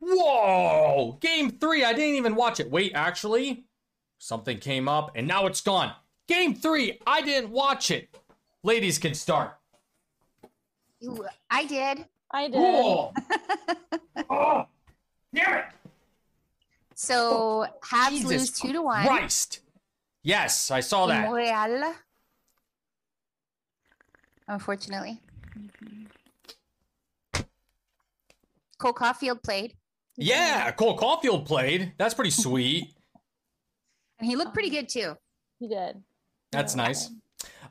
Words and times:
Whoa! 0.00 1.18
Game 1.20 1.50
three, 1.50 1.84
I 1.84 1.92
didn't 1.92 2.16
even 2.16 2.34
watch 2.34 2.60
it. 2.60 2.70
Wait, 2.70 2.92
actually, 2.94 3.64
something 4.18 4.58
came 4.58 4.88
up 4.88 5.12
and 5.14 5.26
now 5.26 5.46
it's 5.46 5.60
gone. 5.60 5.92
Game 6.28 6.54
three, 6.54 7.00
I 7.06 7.22
didn't 7.22 7.50
watch 7.50 7.90
it. 7.90 8.08
Ladies 8.62 8.98
can 8.98 9.14
start. 9.14 9.56
You, 11.00 11.26
I 11.50 11.66
did. 11.66 12.04
I 12.30 12.48
did. 12.48 12.56
Whoa! 12.56 13.12
oh, 14.30 14.66
damn 15.32 15.58
it! 15.58 15.64
So 16.94 17.66
Habs 17.84 18.10
Jesus 18.10 18.30
lose 18.30 18.50
two 18.50 18.72
to 18.72 18.82
one. 18.82 19.06
Christ! 19.06 19.60
Yes, 20.22 20.70
I 20.70 20.80
saw 20.80 21.06
that. 21.06 21.30
Montreal. 21.30 21.94
Unfortunately. 24.48 25.20
Cole 28.78 28.92
Caufield 28.92 29.42
played, 29.42 29.74
Yeah, 30.16 30.70
Cole 30.72 30.96
Caufield 30.98 31.44
played. 31.46 31.92
That's 31.98 32.14
pretty 32.14 32.30
sweet. 32.30 32.92
and 34.18 34.26
he 34.28 34.34
looked 34.36 34.54
pretty 34.54 34.70
good 34.70 34.88
too. 34.88 35.14
He 35.60 35.68
did. 35.68 36.02
That's 36.52 36.74
Yeah. 36.74 36.82
nice. 36.84 37.10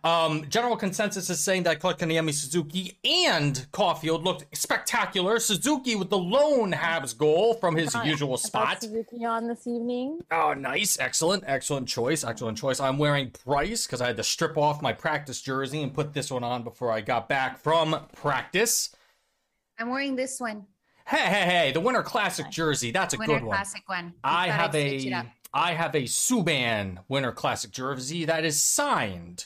Um, 0.04 0.48
general 0.50 0.78
consensus 0.78 1.32
is 1.32 1.40
saying 1.40 1.64
that 1.64 1.80
Kotkaniemi 1.80 2.32
Suzuki 2.32 3.00
and 3.04 3.66
Caufield 3.72 4.24
looked 4.24 4.56
spectacular. 4.56 5.40
Suzuki 5.40 5.96
with 5.96 6.12
the 6.12 6.18
lone 6.20 6.72
Habs 6.74 7.18
goal 7.18 7.56
from 7.56 7.76
his 7.76 7.92
Thought- 7.94 8.06
usual 8.06 8.38
spot. 8.38 8.82
Suzuki 8.84 9.26
on 9.26 9.48
this 9.48 9.66
evening. 9.66 10.20
Oh, 10.30 10.54
nice. 10.54 11.00
Excellent. 11.00 11.44
Excellent 11.48 11.88
choice. 11.88 12.24
Excellent 12.24 12.60
choice. 12.60 12.80
I'm 12.80 13.00
wearing 13.00 13.32
Price 13.32 13.88
because 13.88 14.00
I 14.02 14.06
had 14.08 14.18
to 14.18 14.24
strip 14.24 14.56
off 14.56 14.84
my 14.84 14.94
practice 14.94 15.42
jersey 15.42 15.82
and 15.82 15.92
put 15.92 16.14
this 16.14 16.30
one 16.30 16.44
on 16.44 16.62
before 16.64 16.92
I 16.92 17.02
got 17.02 17.28
back 17.28 17.58
from 17.58 18.06
practice. 18.14 18.96
I'm 19.80 19.90
wearing 19.90 20.16
this 20.16 20.40
one, 20.40 20.68
Hey, 21.08 21.18
hey, 21.18 21.46
hey, 21.46 21.72
the 21.72 21.82
Winter 21.82 22.02
Classic 22.02 22.50
jersey. 22.50 22.90
That's 22.90 23.14
a 23.14 23.18
Winter 23.18 23.36
good 23.36 23.44
one. 23.44 23.56
Classic 23.56 23.84
one. 23.88 24.14
I 24.24 24.48
have 24.48 24.74
I'd 24.74 24.90
switch 24.90 25.06
it 25.06 25.12
a. 25.12 25.32
I 25.54 25.74
have 25.74 25.94
a 25.94 26.02
Subban 26.04 26.98
Winter 27.08 27.32
Classic 27.32 27.70
jersey 27.70 28.26
that 28.26 28.44
is 28.44 28.62
signed, 28.64 29.46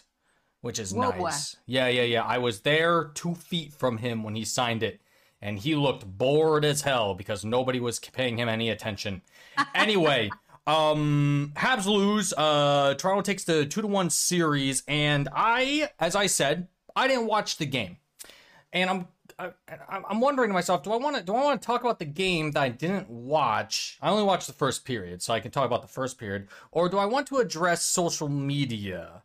which 0.62 0.80
is 0.80 0.94
Whoa. 0.94 1.10
nice. 1.10 1.58
Yeah, 1.66 1.88
yeah, 1.90 2.04
yeah. 2.04 2.24
I 2.24 2.38
was 2.38 2.62
there 2.62 3.12
two 3.14 3.36
feet 3.36 3.74
from 3.74 3.98
him 3.98 4.24
when 4.24 4.36
he 4.36 4.46
signed 4.46 4.84
it, 4.84 5.02
and 5.42 5.60
he 5.60 5.76
looked 5.76 6.06
bored 6.06 6.64
as 6.64 6.84
hell 6.84 7.14
because 7.14 7.44
nobody 7.44 7.82
was 7.82 8.00
paying 8.00 8.38
him 8.38 8.48
any 8.48 8.70
attention. 8.70 9.22
Anyway, 9.76 10.30
um, 10.66 11.52
Habs 11.58 11.86
lose. 11.86 12.34
Uh, 12.38 12.94
Toronto 12.94 13.22
takes 13.22 13.44
the 13.44 13.66
two 13.66 13.82
to 13.82 13.88
one 13.88 14.10
series, 14.10 14.84
and 14.88 15.28
I, 15.34 15.90
as 16.00 16.16
I 16.16 16.28
said, 16.28 16.70
I 16.96 17.10
didn't 17.10 17.28
watch 17.28 17.58
the 17.58 17.66
game, 17.66 17.98
and 18.72 18.90
I'm 18.90 19.08
I, 19.40 19.46
I- 19.70 20.02
I'm 20.10 20.20
wondering 20.20 20.50
to 20.50 20.54
myself, 20.54 20.84
do 20.84 20.92
I 20.92 20.98
want 20.98 21.16
to 21.16 21.24
do 21.24 21.34
I 21.34 21.44
want 21.44 21.62
to 21.62 21.66
talk 21.66 21.82
about 21.82 21.98
the 22.00 22.06
game 22.06 22.52
that 22.52 22.62
I 22.62 22.70
didn't 22.70 23.10
watch? 23.10 23.98
I 24.02 24.10
only 24.10 24.24
watched 24.24 24.48
the 24.48 24.54
first 24.54 24.84
period, 24.86 25.22
so 25.22 25.34
I 25.34 25.40
can 25.40 25.50
talk 25.52 25.66
about 25.66 25.82
the 25.82 25.88
first 25.88 26.18
period, 26.20 26.48
or 26.72 26.90
do 26.90 26.98
I 26.98 27.06
want 27.06 27.28
to 27.28 27.38
address 27.38 27.82
social 27.84 28.28
media? 28.30 29.24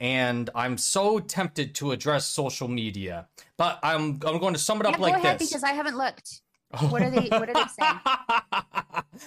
And 0.00 0.50
I'm 0.54 0.76
so 0.76 1.20
tempted 1.20 1.74
to 1.76 1.92
address 1.92 2.26
social 2.26 2.66
media, 2.68 3.28
but 3.56 3.78
I'm 3.82 4.18
I'm 4.26 4.38
going 4.38 4.54
to 4.54 4.58
sum 4.60 4.80
it 4.80 4.86
up 4.86 4.96
Yeah, 4.96 5.00
like 5.00 5.14
go 5.14 5.20
ahead 5.20 5.38
this. 5.38 5.48
because 5.50 5.62
I 5.62 5.72
haven't 5.72 5.96
looked. 5.96 6.40
What 6.90 7.02
are 7.02 7.10
they? 7.10 7.28
What 7.28 7.48
are 7.48 7.54
they 7.54 7.60
saying? 7.78 8.00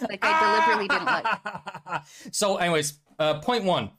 Like 0.01 0.19
I 0.21 0.65
deliberately 0.67 0.87
didn't 0.89 1.05
look. 1.05 2.01
so, 2.35 2.57
anyways, 2.57 2.99
uh, 3.19 3.39
point 3.39 3.63
one, 3.63 3.91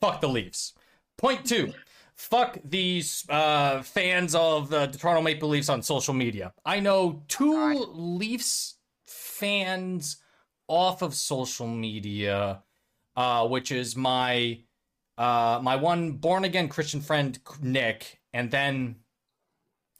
fuck 0.00 0.20
the 0.20 0.28
Leafs. 0.28 0.74
Point 1.16 1.46
two, 1.46 1.72
fuck 2.16 2.58
these 2.64 3.24
uh, 3.28 3.82
fans 3.82 4.34
of 4.34 4.72
uh, 4.72 4.86
the 4.86 4.98
Toronto 4.98 5.22
Maple 5.22 5.48
Leafs 5.48 5.68
on 5.68 5.82
social 5.82 6.14
media. 6.14 6.52
I 6.64 6.80
know 6.80 7.22
two 7.28 7.84
Leafs 7.94 8.78
fans 9.06 10.16
off 10.68 11.02
of 11.02 11.14
social 11.14 11.66
media, 11.66 12.62
uh, 13.16 13.46
which 13.46 13.70
is 13.70 13.96
my 13.96 14.60
uh, 15.18 15.60
my 15.62 15.76
one 15.76 16.12
born 16.12 16.44
again 16.44 16.68
Christian 16.68 17.00
friend 17.00 17.38
Nick, 17.62 18.20
and 18.32 18.50
then 18.50 18.96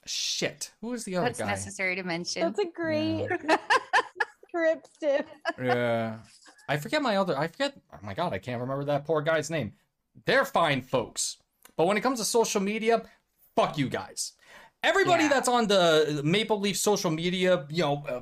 shit, 0.04 0.72
who 0.80 0.92
is 0.92 1.04
the 1.04 1.16
other 1.16 1.26
That's 1.26 1.38
guy? 1.38 1.46
That's 1.46 1.64
necessary 1.64 1.96
to 1.96 2.02
mention. 2.02 2.42
That's 2.42 2.58
a 2.58 2.70
great 2.70 3.28
script, 4.48 4.88
Steve. 4.94 5.24
Yeah. 5.62 6.16
I 6.68 6.76
forget 6.76 7.00
my 7.00 7.16
other. 7.16 7.38
I 7.38 7.46
forget. 7.46 7.74
Oh 7.92 7.98
my 8.02 8.14
god, 8.14 8.32
I 8.32 8.38
can't 8.38 8.60
remember 8.60 8.84
that 8.84 9.04
poor 9.04 9.22
guy's 9.22 9.50
name. 9.50 9.72
They're 10.24 10.44
fine 10.44 10.82
folks, 10.82 11.38
but 11.76 11.86
when 11.86 11.96
it 11.96 12.00
comes 12.02 12.18
to 12.18 12.24
social 12.24 12.60
media, 12.60 13.02
fuck 13.54 13.76
you 13.78 13.88
guys. 13.88 14.32
Everybody 14.82 15.24
Yeah. 15.24 15.30
that's 15.30 15.48
on 15.48 15.66
the 15.66 16.20
Maple 16.24 16.60
Leaf 16.60 16.76
social 16.76 17.10
media, 17.10 17.66
you 17.70 17.82
know, 17.82 18.04
uh, 18.08 18.20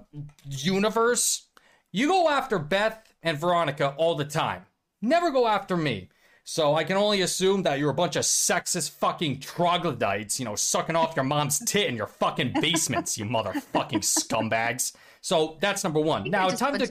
universe, 0.49 1.47
you 1.93 2.09
go 2.09 2.29
after 2.29 2.59
Beth 2.59 3.13
and 3.23 3.39
Veronica 3.39 3.95
all 3.97 4.15
the 4.15 4.25
time. 4.25 4.67
Never 5.03 5.31
go 5.31 5.47
after 5.47 5.77
me. 5.77 6.09
So 6.47 6.75
I 6.75 6.85
can 6.85 6.97
only 6.99 7.23
assume 7.23 7.63
that 7.63 7.79
you're 7.79 7.91
a 7.91 7.95
bunch 7.95 8.17
of 8.17 8.23
sexist 8.25 8.91
fucking 8.91 9.41
troglodytes, 9.41 10.39
you 10.39 10.45
know, 10.45 10.57
sucking 10.57 10.95
off 10.95 11.17
your 11.17 11.25
mom's 11.25 11.59
tit 11.67 11.87
in 11.89 11.97
your 11.97 12.07
fucking 12.07 12.53
basements, 12.61 13.17
you 13.17 13.25
motherfucking 13.25 14.01
scumbags. 14.19 14.93
So 15.23 15.57
that's 15.61 15.83
number 15.85 16.01
one. 16.01 16.29
Now 16.31 16.49
time 16.51 16.79
to 16.79 16.91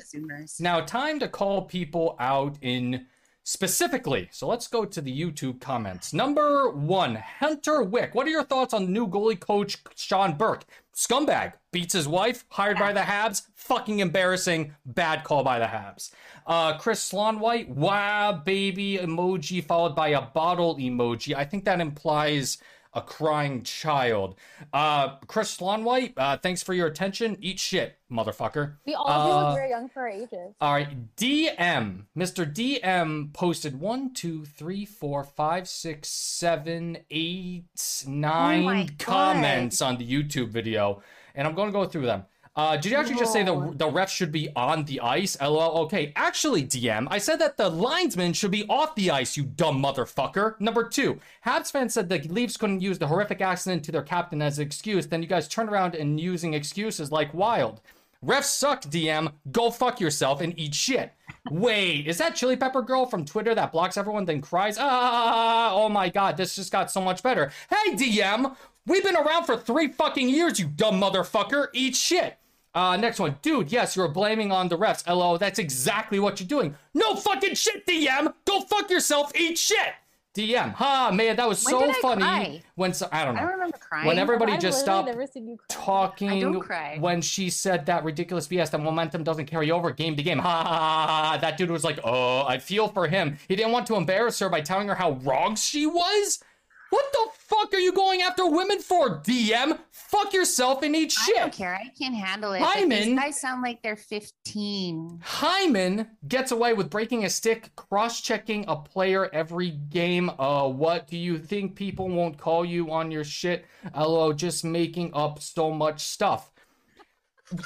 now, 0.60 0.82
time 0.82 1.20
to 1.20 1.28
call 1.28 1.64
people 1.64 2.16
out 2.20 2.58
in 2.64 3.06
specifically. 3.44 4.30
So 4.32 4.48
let's 4.48 4.68
go 4.68 4.86
to 4.86 5.02
the 5.02 5.22
YouTube 5.22 5.60
comments. 5.60 6.14
Number 6.14 6.70
one, 6.70 7.16
Hunter 7.16 7.84
Wick. 7.84 8.16
What 8.16 8.26
are 8.28 8.32
your 8.32 8.44
thoughts 8.44 8.74
on 8.74 8.86
the 8.86 8.92
new 8.92 9.08
goalie 9.08 9.40
coach 9.40 9.78
Sean 9.96 10.36
Burke? 10.36 10.64
Scumbag 10.96 11.54
beats 11.72 11.94
his 11.94 12.08
wife, 12.08 12.46
hired 12.50 12.78
by 12.78 12.94
the 12.94 13.02
Habs. 13.02 13.44
Fucking 13.56 14.00
embarrassing. 14.00 14.76
Bad 14.86 15.24
call 15.24 15.44
by 15.44 15.60
the 15.60 15.66
Habs. 15.66 16.12
Uh, 16.46 16.78
Chris 16.78 17.12
Slonwhite. 17.12 17.70
Wow, 17.70 18.42
baby 18.46 18.98
emoji 18.98 19.64
followed 19.64 19.96
by 19.96 20.10
a 20.10 20.22
bottle 20.22 20.78
emoji. 20.78 21.36
I 21.36 21.46
think 21.46 21.66
that 21.66 21.82
implies 21.82 22.60
a 22.96 23.02
crying 23.02 23.64
child. 23.64 24.36
Uh, 24.72 25.16
Chris 25.28 25.58
Slonwhite. 25.58 26.14
Uh, 26.18 26.38
thanks 26.38 26.62
for 26.64 26.74
your 26.74 26.88
attention. 26.88 27.38
Eat 27.42 27.60
shit, 27.60 27.98
motherfucker. 28.12 28.76
We 28.86 28.94
all 28.94 29.06
do 29.06 29.12
Uh, 29.32 29.48
look 29.50 29.56
very 29.58 29.70
young 29.70 29.90
for 29.90 30.02
our 30.04 30.10
ages. 30.10 30.54
all 30.62 30.74
right, 30.74 31.16
DM, 31.16 32.06
Mr. 32.18 32.46
DM 32.52 33.34
posted 33.34 33.80
one, 33.80 34.14
two, 34.14 34.46
three, 34.46 34.86
four, 34.86 35.24
five, 35.24 35.68
six, 35.68 36.10
seven, 36.10 36.98
eight, 37.10 37.66
nine 38.08 38.64
my 38.64 38.84
God. 38.84 38.98
comments 39.00 39.82
on 39.82 39.98
the 39.98 40.08
YouTube 40.08 40.50
video, 40.50 41.02
and 41.36 41.48
I'm 41.48 41.56
going 41.56 41.70
to 41.70 41.74
go 41.74 41.86
through 41.86 42.06
them. 42.06 42.26
Uh, 42.56 42.78
did 42.78 42.92
you 42.92 42.98
actually 42.98 43.16
just 43.16 43.34
say 43.34 43.44
the 43.44 43.56
the 43.76 43.90
refs 43.90 44.10
should 44.10 44.32
be 44.32 44.48
on 44.56 44.86
the 44.86 45.00
ice? 45.02 45.36
LOL. 45.42 45.80
Okay, 45.86 46.14
actually, 46.16 46.64
DM, 46.64 47.08
I 47.10 47.18
said 47.18 47.40
that 47.40 47.58
the 47.58 47.68
linesman 47.68 48.34
should 48.34 48.52
be 48.52 48.66
off 48.70 48.94
the 48.94 49.10
ice. 49.10 49.36
You 49.36 49.44
dumb 49.44 49.82
motherfucker. 49.82 50.60
Number 50.62 50.88
two, 50.88 51.20
Habs 51.46 51.72
fans 51.72 51.96
said 51.96 52.10
the 52.10 52.20
Leafs 52.20 52.56
couldn't 52.56 52.82
use 52.82 53.00
the 53.00 53.08
horrific 53.08 53.42
accident 53.42 53.84
to 53.86 53.92
their 53.92 54.04
captain 54.04 54.40
as 54.42 54.60
an 54.60 54.68
excuse. 54.68 55.08
Then 55.08 55.24
you 55.24 55.28
guys 55.28 55.48
turn 55.48 55.68
around 55.68 55.96
and 55.96 56.20
using 56.20 56.54
excuses 56.54 57.12
like 57.12 57.34
wild. 57.34 57.82
Refs 58.24 58.44
suck, 58.44 58.84
DM. 58.84 59.34
Go 59.52 59.72
fuck 59.72 60.00
yourself 60.00 60.40
and 60.40 60.58
eat 60.58 60.76
shit. 60.76 61.12
Wait, 61.50 62.08
is 62.08 62.20
that 62.20 62.36
Chili 62.36 62.56
Pepper 62.56 62.84
Girl 62.84 63.08
from 63.08 63.26
Twitter 63.26 63.56
that 63.56 63.72
blocks 63.72 63.98
everyone 63.98 64.26
then 64.26 64.42
cries? 64.42 64.78
Ah, 64.80 65.74
oh 65.74 65.90
my 65.90 66.08
god, 66.08 66.38
this 66.38 66.56
just 66.56 66.72
got 66.72 66.92
so 66.92 67.02
much 67.02 67.24
better. 67.24 67.52
Hey, 67.70 67.96
DM, 67.96 68.56
we've 68.86 69.04
been 69.04 69.18
around 69.18 69.46
for 69.46 69.58
three 69.58 69.90
fucking 69.90 70.30
years, 70.30 70.60
you 70.60 70.68
dumb 70.68 71.02
motherfucker. 71.02 71.68
Eat 71.74 71.96
shit. 71.96 72.38
Uh, 72.76 72.98
next 72.98 73.20
one. 73.20 73.38
Dude, 73.42 73.72
yes, 73.72 73.96
you're 73.96 74.08
blaming 74.08 74.52
on 74.52 74.68
the 74.68 74.78
refs. 74.78 75.08
LO, 75.08 75.38
that's 75.38 75.60
exactly 75.60 76.20
what 76.20 76.40
you're 76.40 76.48
doing. 76.48 76.76
No 76.94 77.16
fucking 77.16 77.56
shit, 77.56 77.86
DM. 77.86 78.34
Go 78.46 78.62
fuck 78.62 78.90
yourself. 78.90 79.32
Eat 79.36 79.58
shit. 79.58 79.94
DM. 80.36 80.74
Ha, 80.74 81.12
man, 81.14 81.36
that 81.36 81.48
was 81.48 81.64
When 81.64 81.72
so 81.76 81.80
did 81.82 81.90
I 81.92 82.02
funny. 82.02 82.22
cry? 82.24 82.62
When 82.74 82.92
so, 82.96 83.08
I 83.12 83.24
don't 83.24 83.36
know 83.36 83.42
don't 83.42 83.52
remember 83.52 83.78
crying. 83.78 84.08
when 84.08 84.18
everybody 84.18 84.54
I've 84.54 84.60
just 84.62 84.80
stopped 84.80 85.08
never 85.08 85.28
seen 85.28 85.48
you 85.48 85.58
cry. 85.58 85.66
talking 85.70 86.30
I 86.32 86.40
don't 86.40 86.60
cry. 86.60 86.98
when 87.00 87.22
she 87.22 87.52
said 87.52 87.86
that 87.86 88.04
ridiculous 88.04 88.48
BS 88.48 88.72
that 88.72 88.80
momentum 88.80 89.24
doesn't 89.24 89.46
carry 89.46 89.70
over 89.70 89.92
game 89.92 90.16
to 90.16 90.24
game. 90.24 90.40
Ha 90.40 90.50
ha 90.50 90.64
ha 90.64 90.80
ha. 90.80 91.08
ha. 91.34 91.38
That 91.38 91.58
dude 91.58 91.70
was 91.70 91.84
like, 91.84 92.00
oh, 92.04 92.48
I 92.48 92.58
feel 92.58 92.88
for 92.88 93.08
him. 93.08 93.38
He 93.48 93.56
didn't 93.56 93.74
want 93.74 93.86
to 93.88 93.96
embarrass 93.96 94.40
her 94.40 94.50
by 94.50 94.62
telling 94.62 94.88
her 94.88 94.96
how 94.96 95.12
wrong 95.22 95.56
she 95.56 95.86
was. 95.86 96.44
What 96.90 97.06
the 97.12 97.30
fuck 97.54 97.74
are 97.74 97.80
you 97.80 97.94
going 97.94 98.22
after 98.22 98.46
women 98.48 98.80
for, 98.80 99.20
DM? 99.22 99.78
Fuck 99.92 100.34
yourself 100.34 100.82
and 100.84 100.96
eat 100.96 101.12
shit. 101.12 101.38
I 101.38 101.42
don't 101.42 101.54
care. 101.54 101.76
I 101.76 101.90
can't 101.98 102.16
handle 102.16 102.54
it. 102.54 102.62
Hyman- 102.62 102.90
These 103.10 103.20
guys 103.20 103.40
sound 103.42 103.62
like 103.62 103.82
they're 103.82 103.96
15. 103.96 105.20
Hyman 105.24 106.08
gets 106.28 106.52
away 106.52 106.74
with 106.74 106.90
breaking 106.90 107.26
a 107.26 107.30
stick, 107.30 107.76
cross-checking 107.76 108.66
a 108.68 108.76
player 108.76 109.30
every 109.34 109.72
game. 109.72 110.30
Uh, 110.40 110.68
what 110.68 111.08
do 111.08 111.18
you 111.18 111.38
think 111.38 111.76
people 111.76 112.10
won't 112.10 112.38
call 112.38 112.66
you 112.66 112.92
on 112.92 113.12
your 113.12 113.24
shit? 113.24 113.66
LO, 113.96 114.34
just 114.34 114.64
making 114.64 115.12
up 115.14 115.42
so 115.42 115.72
much 115.72 116.02
stuff. 116.02 116.50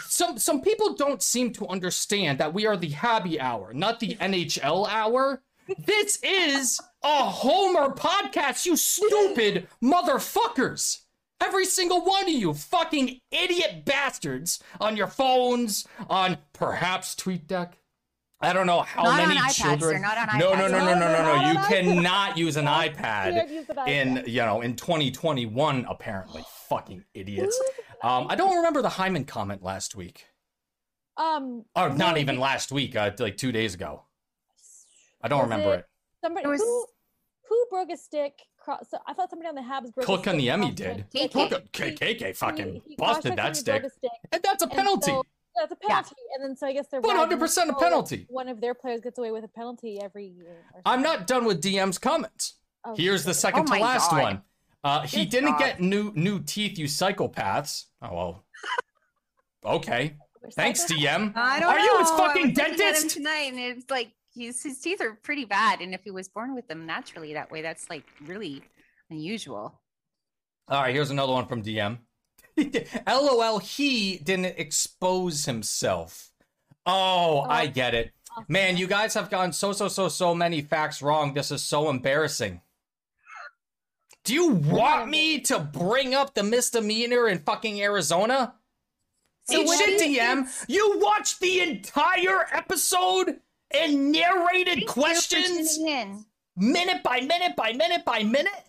Some 0.06 0.38
some 0.38 0.62
people 0.62 0.96
don't 0.96 1.22
seem 1.22 1.54
to 1.54 1.68
understand 1.68 2.40
that 2.40 2.54
we 2.54 2.66
are 2.66 2.76
the 2.76 2.90
happy 2.90 3.40
hour, 3.40 3.74
not 3.74 4.00
the 4.02 4.16
NHL 4.16 4.86
hour. 4.90 5.44
This 5.86 6.18
is 6.24 6.80
a 7.04 7.24
Homer 7.30 7.94
podcast, 7.94 8.66
you 8.66 8.76
stupid 8.76 9.68
motherfuckers. 9.84 11.02
Every 11.40 11.66
single 11.66 12.04
one 12.04 12.24
of 12.24 12.30
you 12.30 12.54
fucking 12.54 13.20
idiot 13.32 13.86
bastards 13.86 14.60
on 14.82 14.98
your 14.98 15.08
phones, 15.08 15.88
on 16.10 16.38
perhaps 16.54 17.14
TweetDeck. 17.16 17.74
I 18.40 18.54
don't 18.54 18.68
know 18.68 18.82
how 18.82 19.04
Not 19.04 19.22
on 19.22 19.28
many 19.30 19.40
iPads, 19.40 19.56
children. 19.56 19.92
they're 19.94 20.00
not 20.16 20.30
on 20.30 20.40
no, 20.40 20.54
no, 20.54 20.62
iPads. 20.68 20.72
no, 20.72 20.78
no, 20.86 20.94
no, 21.00 21.00
no, 21.00 21.42
no. 21.42 21.52
You 21.52 21.58
cannot 21.68 22.38
use 22.38 22.56
an 22.56 22.66
iPad 22.66 23.88
in 23.88 24.24
you 24.28 24.42
know 24.42 24.62
in 24.62 24.76
2021. 24.76 25.86
Apparently, 25.90 26.44
fucking 26.70 27.04
idiots. 27.14 27.60
Um, 28.04 28.28
I 28.30 28.36
don't 28.36 28.56
remember 28.58 28.82
the 28.84 28.90
Hyman 28.90 29.26
comment 29.26 29.64
last 29.64 29.96
week. 29.96 30.26
Um. 31.18 31.66
Or 31.76 31.90
not 31.90 32.18
even 32.20 32.40
last 32.40 32.72
week. 32.72 32.96
Uh, 32.96 33.12
like 33.18 33.38
two 33.38 33.52
days 33.52 33.74
ago. 33.74 34.04
I 35.22 35.28
don't 35.28 35.42
remember 35.44 35.74
it- 35.74 35.80
it. 35.80 35.86
Somebody 36.28 36.48
was- 36.48 36.62
who 36.62 36.86
who 37.50 37.66
broke 37.70 37.90
a 37.92 37.98
stick. 37.98 38.34
Cross, 38.58 38.88
so 38.90 38.98
I 39.08 39.14
thought 39.14 39.30
somebody 39.30 39.48
on 39.48 39.56
the 39.56 39.62
Habs 39.62 39.94
broke. 39.94 40.06
Click 40.06 40.28
a 40.28 40.30
on 40.32 40.36
stick 40.36 40.38
the 40.40 40.50
Emmy 40.50 40.72
did. 40.72 41.06
Yeah, 41.14 41.28
KK. 41.28 42.36
Fucking 42.36 42.74
he- 42.74 42.82
he 42.90 42.96
busted 42.98 43.38
that 43.38 43.56
stick, 43.56 43.84
stick. 43.90 44.12
and 44.34 44.44
that's 44.44 44.62
a 44.64 44.68
penalty. 44.68 45.12
so- 45.12 45.24
That's 45.56 45.72
a 45.72 45.78
Yeah. 45.82 45.88
penalty, 46.02 46.16
and 46.36 46.44
then 46.44 46.56
so 46.58 46.68
I 46.68 46.74
guess 46.74 46.88
they're 46.90 47.02
100% 47.02 47.70
a 47.72 47.76
"Oh, 47.76 47.80
penalty." 47.80 48.28
One 48.30 48.48
of 48.50 48.60
their 48.62 48.74
players 48.76 49.02
gets 49.02 49.18
away 49.18 49.32
with 49.32 49.44
a 49.44 49.48
penalty 49.48 50.00
every 50.00 50.28
year. 50.28 50.66
I'm 50.86 51.02
not 51.02 51.26
done 51.26 51.46
with 51.46 51.62
DM's 51.64 51.98
comments. 51.98 52.60
Oh, 52.84 52.94
Here's 52.96 53.24
the 53.24 53.34
second 53.34 53.68
Oh 53.72 53.74
to 53.76 53.82
last 53.82 54.12
God. 54.12 54.22
one. 54.22 54.44
Uh, 54.84 55.02
he 55.08 55.24
Good 55.26 55.32
didn't 55.32 55.52
God. 55.54 55.60
get 55.60 55.82
new 55.82 56.12
new 56.16 56.40
teeth, 56.44 56.78
you 56.78 56.86
psychopaths. 56.86 57.86
Oh 58.04 58.14
well. 58.14 58.46
Okay. 59.66 60.16
Thanks, 60.54 60.86
DM. 60.86 61.34
I 61.36 61.60
don't 61.60 61.70
Are 61.70 61.80
you 61.80 61.98
his 61.98 62.10
know. 62.12 62.16
I 62.16 62.28
fucking 62.28 62.48
was 62.50 62.58
looking 62.58 62.62
at 62.62 62.70
him 62.72 62.78
dentist? 62.78 63.10
tonight, 63.16 63.52
and 63.54 63.60
it's 63.60 63.90
like 63.90 64.12
he's, 64.38 64.64
his 64.64 64.80
teeth 64.80 65.02
are 65.02 65.18
pretty 65.22 65.46
bad, 65.46 65.82
and 65.82 65.94
if 65.94 66.04
he 66.04 66.12
was 66.12 66.28
born 66.30 66.56
with 66.56 66.68
them 66.68 66.86
naturally 66.86 67.34
that 67.34 67.52
way, 67.52 67.62
that's 67.62 67.90
like 67.90 68.04
really 68.26 68.62
unusual. 69.10 69.80
All 70.70 70.82
right, 70.82 70.94
here's 70.94 71.12
another 71.12 71.34
one 71.34 71.48
from 71.48 71.64
DM. 71.64 71.98
LOL, 73.08 73.60
he 73.60 74.18
didn't 74.18 74.46
expose 74.58 75.46
himself. 75.46 76.32
Oh, 76.86 77.44
oh. 77.46 77.46
I 77.50 77.66
Oh. 77.66 77.70
get 77.70 77.94
it. 77.94 78.12
Man, 78.48 78.78
you 78.78 78.86
guys 78.88 79.14
have 79.16 79.30
gotten 79.32 79.52
so, 79.52 79.74
so, 79.74 79.88
so, 79.88 80.10
so 80.10 80.36
many 80.36 80.62
facts 80.62 81.02
wrong. 81.02 81.34
This 81.34 81.50
is 81.52 81.64
so 81.64 81.90
embarrassing. 81.90 82.62
Do 84.24 84.34
you 84.34 84.50
want 84.52 85.10
me 85.10 85.40
to 85.42 85.58
bring 85.60 86.14
up 86.14 86.34
the 86.36 86.44
misdemeanor 86.44 87.28
in 87.30 87.40
fucking 87.40 87.82
Arizona? 87.82 88.56
So 89.50 89.66
shit, 89.66 90.02
DM. 90.02 90.48
You 90.68 91.00
watched 91.00 91.40
the 91.40 91.62
entire 91.62 92.46
episode 92.52 93.40
and 93.72 94.12
narrated 94.12 94.76
Thank 94.80 94.88
questions 94.88 95.78
in. 95.78 96.26
minute 96.56 97.04
by 97.04 97.20
minute 97.22 97.56
by 97.56 97.74
minute 97.74 98.04
by 98.06 98.24
minute. 98.24 98.64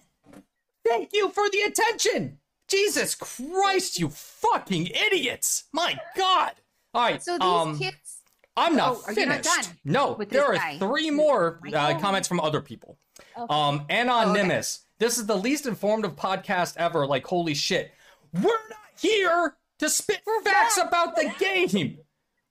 Thank 0.87 1.11
you 1.13 1.31
for 1.31 1.49
the 1.51 1.63
attention. 1.63 2.39
Jesus 2.69 3.15
Christ, 3.15 3.99
you 3.99 4.11
fucking 4.11 4.87
idiots! 4.89 5.65
My 5.73 5.99
God. 6.17 6.53
All 6.95 7.03
right. 7.03 7.23
So 7.23 7.33
these 7.39 7.43
um, 7.43 7.79
kids, 7.79 8.19
I'm 8.57 8.77
not 8.77 8.97
Oh, 8.97 9.03
not 9.07 9.15
finished. 9.15 9.45
done 9.45 9.65
no, 9.85 10.15
there 10.29 10.45
are 10.45 10.55
guy? 10.55 10.79
three 10.79 11.11
more 11.11 11.61
uh, 11.73 11.99
comments 11.99 12.29
from 12.29 12.41
other 12.41 12.61
people. 12.61 12.99
Okay. 13.37 13.47
Um, 13.49 13.81
Oh, 13.81 13.87
anonymous. 13.89 14.81
This 14.99 15.17
is 15.17 15.27
the 15.27 15.37
least 15.37 15.67
informative 15.67 16.17
podcast 16.17 16.75
ever. 16.77 17.07
Like, 17.07 17.27
holy 17.27 17.55
shit. 17.55 17.93
We're 18.35 18.43
not 18.43 18.79
here 19.01 19.57
to 19.79 19.89
spit 19.89 20.21
facts 20.45 20.77
about 20.77 21.15
the 21.17 21.33
game. 21.39 21.99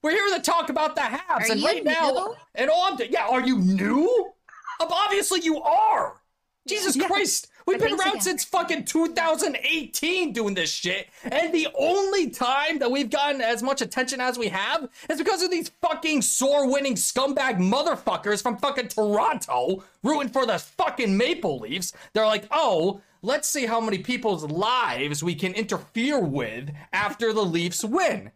We're 0.08 0.12
here 0.30 0.38
to 0.38 0.42
talk 0.42 0.70
about 0.70 0.96
the 0.96 1.02
Habs. 1.02 1.50
Are 1.50 1.52
and 1.52 1.62
right 1.64 1.84
now, 1.84 2.34
and 2.56 2.70
all 2.70 2.86
I'm 2.86 2.96
doing, 2.96 3.12
yeah, 3.12 3.28
are 3.28 3.42
you 3.46 3.58
new? 3.58 4.32
Obviously, 4.80 5.42
you 5.42 5.62
are. 5.62 6.22
Jesus 6.66 6.96
Yeah. 6.96 7.08
Christ. 7.08 7.50
We've 7.66 7.78
But 7.78 7.90
been 7.90 8.00
around 8.00 8.10
again. 8.12 8.22
since 8.22 8.46
fucking 8.46 8.86
2018 8.86 10.32
doing 10.32 10.54
this 10.54 10.72
shit. 10.72 11.08
And 11.24 11.54
the 11.54 11.68
only 11.78 12.30
time 12.30 12.80
that 12.80 12.90
we've 12.90 13.10
gotten 13.10 13.42
as 13.42 13.62
much 13.62 13.82
attention 13.82 14.22
as 14.22 14.38
we 14.38 14.48
have 14.48 14.88
is 15.10 15.18
because 15.18 15.44
of 15.44 15.52
these 15.52 15.68
fucking 15.82 16.22
sore 16.22 16.72
winning 16.72 16.96
scumbag 16.96 17.58
motherfuckers 17.58 18.42
from 18.42 18.56
fucking 18.60 18.88
Toronto 18.88 19.84
rooting 20.04 20.30
for 20.30 20.46
the 20.46 20.58
fucking 20.58 21.18
Maple 21.18 21.60
Leafs. 21.60 21.92
They're 22.14 22.26
like, 22.26 22.48
oh, 22.52 23.02
let's 23.22 23.50
see 23.50 23.66
how 23.66 23.82
many 23.82 23.98
people's 23.98 24.46
lives 24.46 25.22
we 25.22 25.36
can 25.36 25.52
interfere 25.54 26.22
with 26.22 26.70
after 26.94 27.34
the 27.34 27.44
Leafs 27.44 27.84
win. 27.84 28.32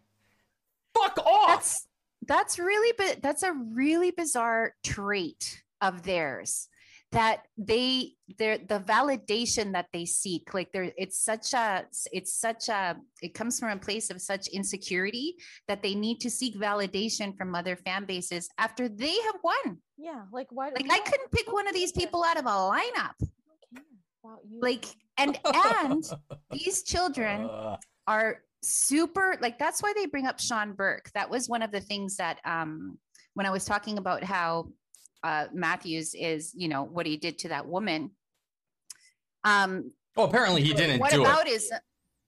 Fuck 1.02 1.18
off. 1.26 1.48
that's 1.48 1.86
that's 2.26 2.58
really 2.58 2.92
but 2.96 3.20
that's 3.22 3.42
a 3.42 3.52
really 3.52 4.10
bizarre 4.10 4.74
trait 4.84 5.62
of 5.80 6.02
theirs 6.02 6.68
that 7.12 7.42
they 7.58 8.12
they're 8.38 8.58
the 8.58 8.80
validation 8.80 9.72
that 9.72 9.86
they 9.92 10.04
seek 10.06 10.54
like 10.54 10.72
there 10.72 10.90
it's 10.96 11.18
such 11.22 11.52
a 11.52 11.84
it's 12.10 12.34
such 12.34 12.68
a 12.68 12.96
it 13.20 13.34
comes 13.34 13.60
from 13.60 13.68
a 13.70 13.76
place 13.76 14.08
of 14.10 14.20
such 14.20 14.48
insecurity 14.48 15.34
that 15.68 15.82
they 15.82 15.94
need 15.94 16.18
to 16.20 16.30
seek 16.30 16.54
validation 16.56 17.36
from 17.36 17.54
other 17.54 17.76
fan 17.76 18.04
bases 18.06 18.48
after 18.58 18.88
they 18.88 19.14
have 19.26 19.36
won 19.44 19.78
yeah, 19.98 20.22
like 20.32 20.48
why? 20.50 20.70
like 20.70 20.90
i 20.90 20.98
couldn't 21.00 21.30
pick 21.30 21.52
one 21.52 21.68
of 21.68 21.74
these 21.74 21.92
people 21.92 22.24
out 22.24 22.38
of 22.38 22.46
a 22.46 22.48
lineup 22.48 23.14
We 23.20 23.26
don't 23.50 23.60
care 23.74 23.84
about 24.24 24.38
you. 24.48 24.60
like 24.60 24.86
and 25.18 25.38
and 25.84 26.04
these 26.50 26.82
children 26.82 27.48
are 28.06 28.38
super 28.62 29.36
like 29.40 29.58
that's 29.58 29.82
why 29.82 29.92
they 29.94 30.06
bring 30.06 30.26
up 30.26 30.38
Sean 30.40 30.72
Burke. 30.72 31.10
That 31.14 31.28
was 31.30 31.48
one 31.48 31.62
of 31.62 31.70
the 31.72 31.80
things 31.80 32.16
that 32.16 32.38
um 32.44 32.98
when 33.34 33.46
I 33.46 33.50
was 33.50 33.64
talking 33.64 33.98
about 33.98 34.22
how 34.22 34.68
uh 35.24 35.46
Matthews 35.52 36.14
is, 36.14 36.52
you 36.56 36.68
know, 36.68 36.82
what 36.84 37.06
he 37.06 37.16
did 37.16 37.38
to 37.40 37.48
that 37.48 37.66
woman. 37.66 38.10
Um 39.44 39.92
oh, 40.16 40.24
apparently 40.24 40.62
he 40.62 40.72
didn't 40.72 41.00
what 41.00 41.10
do 41.10 41.22
it. 41.22 41.26
about 41.26 41.48
is 41.48 41.72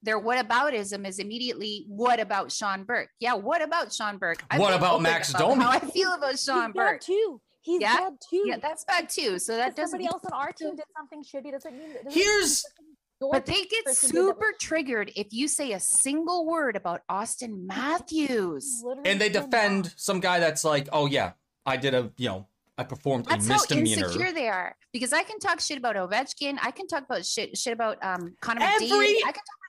their 0.03 0.19
what 0.19 0.37
whataboutism 0.47 1.07
is 1.07 1.19
immediately 1.19 1.85
what 1.87 2.19
about 2.19 2.51
Sean 2.51 2.83
Burke? 2.83 3.09
Yeah, 3.19 3.33
what 3.33 3.61
about 3.61 3.91
Sean 3.93 4.17
Burke? 4.17 4.43
I've 4.51 4.59
What 4.59 4.73
about 4.75 5.01
Max 5.01 5.29
about 5.29 5.39
Domi? 5.39 5.63
How 5.63 5.71
I 5.71 5.79
feel 5.79 6.13
about 6.13 6.37
Sean 6.37 6.71
bad 6.73 6.73
Burke. 6.73 7.01
too. 7.01 7.41
He's 7.61 7.81
Yeah? 7.81 7.95
bad 7.97 8.13
too. 8.29 8.43
Yeah, 8.45 8.57
that's 8.61 8.83
bad 8.83 9.09
too. 9.09 9.39
So 9.39 9.55
that 9.57 9.69
If 9.69 9.75
doesn't 9.75 9.91
somebody 9.99 10.07
else 10.07 10.23
on 10.25 10.33
our 10.39 10.51
team 10.51 10.75
did 10.75 10.85
something 10.95 11.23
shitty. 11.23 11.51
Doesn't 11.51 11.73
mean. 11.75 11.93
doesn't 11.93 12.11
Here's- 12.11 12.61
something 12.61 12.85
your 12.87 12.95
but 13.19 13.45
they 13.45 13.63
get 13.63 13.85
person 13.85 14.09
did 14.11 14.15
super 14.17 14.53
triggered 14.59 15.11
if 15.15 15.27
you 15.31 15.47
say 15.47 15.71
a 15.73 15.79
single 15.79 16.45
word 16.45 16.75
about 16.75 17.01
Austin 17.09 17.65
Matthews. 17.67 18.83
and 19.05 19.19
they 19.19 19.29
defend 19.29 19.83
bad. 19.85 19.93
some 19.95 20.19
guy 20.19 20.39
that's 20.39 20.63
like, 20.63 20.89
oh 20.91 21.05
yeah, 21.05 21.31
I 21.65 21.77
did 21.77 21.93
a, 21.93 22.11
you 22.17 22.29
know, 22.29 22.47
I 22.77 22.83
performed 22.83 23.25
That's 23.25 23.47
a 23.47 23.53
how 23.53 23.59
misdemeanor. 23.59 24.05
insecure 24.07 24.31
they 24.33 24.49
are. 24.49 24.75
Because 24.91 25.13
I 25.13 25.23
can 25.23 25.39
talk 25.39 25.61
shit 25.61 25.77
about 25.77 25.95
Ovechkin. 25.95 26.57
I 26.61 26.71
can 26.71 26.87
talk 26.87 27.03
about 27.05 27.25
shit 27.25 27.57
shit 27.57 27.71
about 27.73 28.03
um 28.03 28.35
Connor 28.41 28.61
Every- 28.63 28.87
McDavid. 28.87 29.15
I 29.25 29.31
can 29.31 29.33
talk 29.33 29.59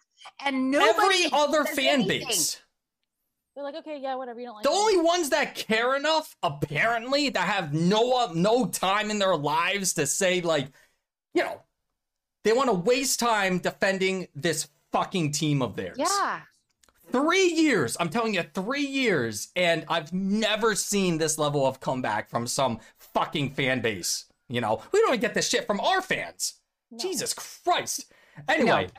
about, 0.41 0.49
and 0.49 0.71
nobody 0.73 1.25
Every 1.27 1.31
other 1.33 1.65
fan 1.65 2.01
anything. 2.01 2.27
base. 2.27 2.61
They're 3.55 3.65
like, 3.65 3.77
okay, 3.77 3.99
yeah, 4.03 4.17
whatever. 4.17 4.39
You 4.41 4.47
don't 4.47 4.57
like. 4.57 4.65
The 4.65 4.71
it. 4.71 4.75
only 4.75 4.99
ones 4.99 5.31
that 5.31 5.55
care 5.55 5.95
enough, 5.97 6.37
apparently, 6.43 7.31
that 7.31 7.47
have 7.49 7.73
no 7.73 8.31
no 8.35 8.67
time 8.67 9.11
in 9.11 9.19
their 9.21 9.37
lives 9.37 9.95
to 9.95 10.07
say 10.07 10.41
like, 10.43 10.67
you 11.33 11.43
know, 11.45 11.63
they 12.47 12.53
want 12.53 12.71
to 12.71 12.75
waste 12.75 13.19
time 13.19 13.59
defending 13.59 14.29
this 14.37 14.69
fucking 14.93 15.33
team 15.33 15.63
of 15.63 15.75
theirs. 15.75 15.97
Yeah. 15.99 16.43
Three 17.11 17.49
years, 17.49 17.97
I'm 17.99 18.09
telling 18.09 18.35
you, 18.35 18.45
three 18.55 18.87
years, 18.87 19.49
and 19.57 19.85
I've 19.89 20.13
never 20.13 20.77
seen 20.77 21.19
this 21.19 21.39
level 21.39 21.67
of 21.67 21.81
comeback 21.81 22.31
from 22.31 22.47
some 22.47 22.79
fucking 22.99 23.51
fan 23.51 23.81
base. 23.81 24.27
You 24.49 24.61
know, 24.61 24.81
we 24.93 25.01
don't 25.01 25.09
even 25.09 25.21
get 25.21 25.35
this 25.35 25.49
shit 25.49 25.67
from 25.67 25.81
our 25.81 26.01
fans. 26.01 26.61
No. 26.93 26.99
Jesus 26.99 27.35
Christ. 27.35 28.13
Anyway, 28.49 28.91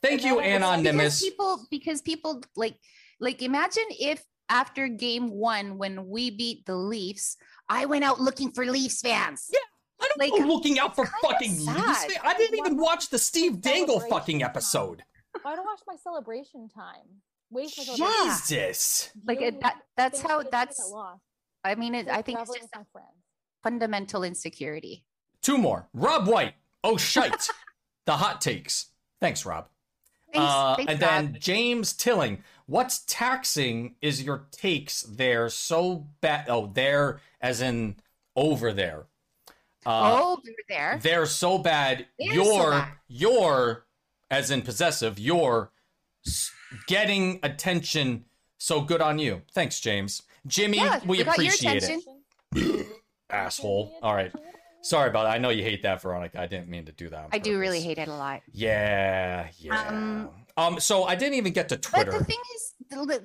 thank 0.00 0.24
you, 0.24 0.38
Anonymous. 0.38 1.20
Because 1.20 1.30
people 1.30 1.66
because 1.70 2.00
people 2.00 2.42
like 2.56 2.78
like 3.20 3.42
imagine 3.42 3.84
if 3.90 4.24
after 4.48 4.88
game 4.88 5.28
one 5.28 5.76
when 5.76 6.08
we 6.08 6.30
beat 6.30 6.64
the 6.64 6.76
Leafs, 6.76 7.36
I 7.68 7.84
went 7.84 8.04
out 8.04 8.20
looking 8.20 8.52
for 8.52 8.64
Leafs 8.64 9.02
fans. 9.02 9.50
Yeah, 9.52 9.58
like, 10.18 10.32
looking 10.32 10.78
out 10.78 10.94
for 10.94 11.06
fucking 11.22 11.52
Leafs. 11.52 11.64
sad. 11.64 12.10
fan- 12.10 12.20
I 12.24 12.34
didn't 12.34 12.58
even 12.58 12.76
watch 12.76 13.08
the 13.10 13.18
Steve 13.18 13.60
Dangle 13.60 14.00
fucking 14.00 14.42
episode. 14.42 15.04
Why 15.42 15.54
don't 15.56 15.64
watch 15.66 15.80
my 15.86 15.96
celebration 15.96 16.68
time? 16.68 17.22
Waste 17.50 17.78
my 17.78 17.84
Yeah. 17.84 17.94
celebration. 17.96 18.30
Jesus. 18.48 19.10
Like 19.24 19.40
it, 19.40 19.60
that 19.60 19.76
that's 19.96 20.20
how 20.20 20.42
that's. 20.42 20.92
I 21.64 21.74
mean 21.74 21.94
it, 21.94 22.08
I 22.08 22.22
think 22.22 22.40
it's 22.40 22.54
just 22.58 22.74
a 22.74 22.84
fundamental 23.62 24.22
insecurity. 24.24 25.04
Two 25.42 25.58
more. 25.58 25.88
Rob 25.94 26.26
White. 26.26 26.54
Oh 26.82 26.96
shite. 26.96 27.48
the 28.06 28.16
hot 28.16 28.40
takes. 28.40 28.86
Thanks, 29.20 29.44
Rob. 29.46 29.68
Thanks, 30.32 30.48
Uh, 30.52 30.76
thanks 30.76 30.92
and 30.92 31.00
Rob. 31.00 31.10
then 31.10 31.36
James 31.40 31.92
Tilling. 31.92 32.42
What's 32.66 33.00
taxing 33.06 33.94
is 34.00 34.22
your 34.22 34.46
takes 34.50 35.02
there 35.02 35.48
so 35.48 36.08
bad. 36.20 36.46
Oh, 36.48 36.66
there 36.66 37.20
as 37.40 37.60
in 37.60 37.96
over 38.34 38.72
there. 38.72 39.06
Uh, 39.86 40.18
oh, 40.20 40.40
there. 40.68 40.98
They're 41.02 41.26
so 41.26 41.58
bad. 41.58 42.06
They're 42.18 42.34
so 42.34 42.34
you're 42.34 42.70
bad. 42.72 42.88
you're 43.08 43.86
as 44.30 44.50
in 44.50 44.62
possessive. 44.62 45.18
You're 45.18 45.70
getting 46.88 47.38
attention. 47.42 48.24
So 48.58 48.80
good 48.80 49.00
on 49.00 49.18
you. 49.18 49.42
Thanks, 49.54 49.80
James. 49.80 50.22
Jimmy, 50.46 50.78
Yeah, 50.78 51.00
we 51.06 51.18
we 51.18 51.20
appreciate 51.22 51.84
it. 52.54 52.86
Asshole. 53.30 53.96
All 54.02 54.14
right. 54.14 54.32
Sorry 54.82 55.08
about 55.08 55.24
that. 55.24 55.32
I 55.34 55.38
know 55.38 55.50
you 55.50 55.62
hate 55.64 55.82
that, 55.82 56.00
Veronica. 56.02 56.40
I 56.40 56.46
didn't 56.46 56.68
mean 56.68 56.84
to 56.86 56.92
do 56.92 57.08
that. 57.10 57.28
I 57.32 57.38
do 57.38 57.58
really 57.58 57.80
hate 57.80 57.98
it 57.98 58.06
a 58.08 58.14
lot. 58.14 58.42
Yeah, 58.52 59.48
yeah. 59.58 59.88
Um, 59.88 60.30
Um, 60.56 60.80
so 60.80 61.04
I 61.04 61.16
didn't 61.16 61.34
even 61.34 61.52
get 61.52 61.68
to 61.70 61.76
Twitter. 61.76 62.12
But 62.12 62.18
the 62.20 62.24
thing 62.24 62.38
is, 62.54 62.74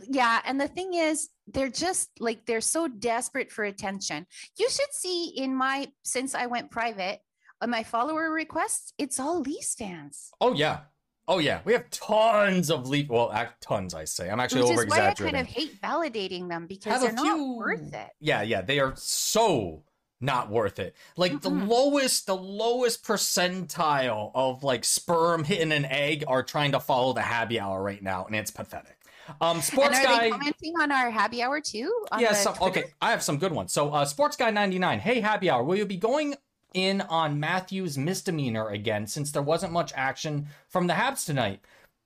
yeah, 0.10 0.42
and 0.46 0.60
the 0.60 0.68
thing 0.68 0.94
is, 0.94 1.30
they're 1.48 1.70
just 1.70 2.10
like 2.20 2.46
they're 2.46 2.62
so 2.62 2.88
desperate 2.88 3.52
for 3.52 3.64
attention. 3.64 4.26
You 4.58 4.70
should 4.70 4.92
see 4.94 5.34
in 5.36 5.56
my 5.56 5.92
since 6.04 6.36
I 6.36 6.46
went 6.48 6.72
private 6.72 7.20
on 7.62 7.70
my 7.70 7.84
follower 7.84 8.32
requests, 8.32 8.94
it's 8.98 9.20
all 9.20 9.42
Leafs 9.42 9.76
fans. 9.76 10.32
oh 10.42 10.54
yeah, 10.54 10.80
oh 11.28 11.40
yeah. 11.40 11.62
We 11.66 11.74
have 11.74 11.90
tons 11.90 12.72
of 12.72 12.88
leaf. 12.88 13.10
Well, 13.10 13.32
tons. 13.62 13.94
I 13.94 14.06
say. 14.06 14.30
I'm 14.30 14.40
actually 14.40 14.62
over 14.64 14.74
why 14.76 14.82
I 14.82 14.84
exaggerating. 14.84 15.36
kind 15.36 15.48
of 15.48 15.54
hate 15.54 15.82
validating 15.82 16.50
them 16.50 16.68
because 16.68 16.94
Have 16.94 17.02
they're 17.02 17.14
not 17.14 17.56
worth 17.58 17.94
it. 17.94 18.10
Yeah, 18.20 18.42
yeah, 18.42 18.62
they 18.62 18.80
are 18.80 18.94
so 18.96 19.84
not 20.22 20.50
worth 20.50 20.80
it. 20.80 20.96
Like 21.18 21.42
the 21.42 21.50
Mm-mm. 21.50 21.68
lowest, 21.68 22.28
the 22.28 22.36
lowest 22.36 23.04
percentile 23.04 24.32
of 24.36 24.64
like 24.64 24.86
sperm 24.86 25.44
hitting 25.44 25.72
an 25.72 25.86
egg 25.86 26.24
are 26.28 26.44
trying 26.44 26.72
to 26.74 26.80
follow 26.80 27.14
the 27.14 27.22
happy 27.22 27.60
hour 27.60 27.82
right 27.82 28.02
now, 28.02 28.26
and 28.26 28.36
it's 28.36 28.52
pathetic. 28.52 28.98
Um, 29.40 29.58
And 29.58 29.64
sports 29.64 29.98
are 30.00 30.04
guy. 30.04 30.20
they 30.24 30.30
commenting 30.32 30.74
on 30.82 30.92
our 30.92 31.10
happy 31.12 31.42
hour 31.42 31.62
too? 31.62 31.92
Yes. 32.14 32.22
Yeah, 32.22 32.30
the 32.30 32.36
some, 32.36 32.54
Twitter? 32.56 32.80
okay. 32.80 32.94
I 33.02 33.12
have 33.12 33.24
some 33.24 33.38
good 33.38 33.52
ones. 33.52 33.72
So, 33.72 33.92
uh, 33.94 34.06
Sports 34.06 34.36
Guy 34.36 34.52
99. 34.52 35.00
Hey, 35.00 35.20
happy 35.22 35.50
hour. 35.50 35.64
Will 35.64 35.76
you 35.78 35.86
be 35.86 35.98
going 35.98 36.36
in 36.74 37.02
on 37.02 37.40
Matthew's 37.40 37.98
misdemeanor 37.98 38.70
again 38.70 39.06
since 39.08 39.32
there 39.32 39.42
wasn't 39.42 39.74
much 39.74 39.92
action 39.96 40.48
from 40.70 40.88
the 40.88 40.94
Habs 40.94 41.26
tonight? 41.26 41.60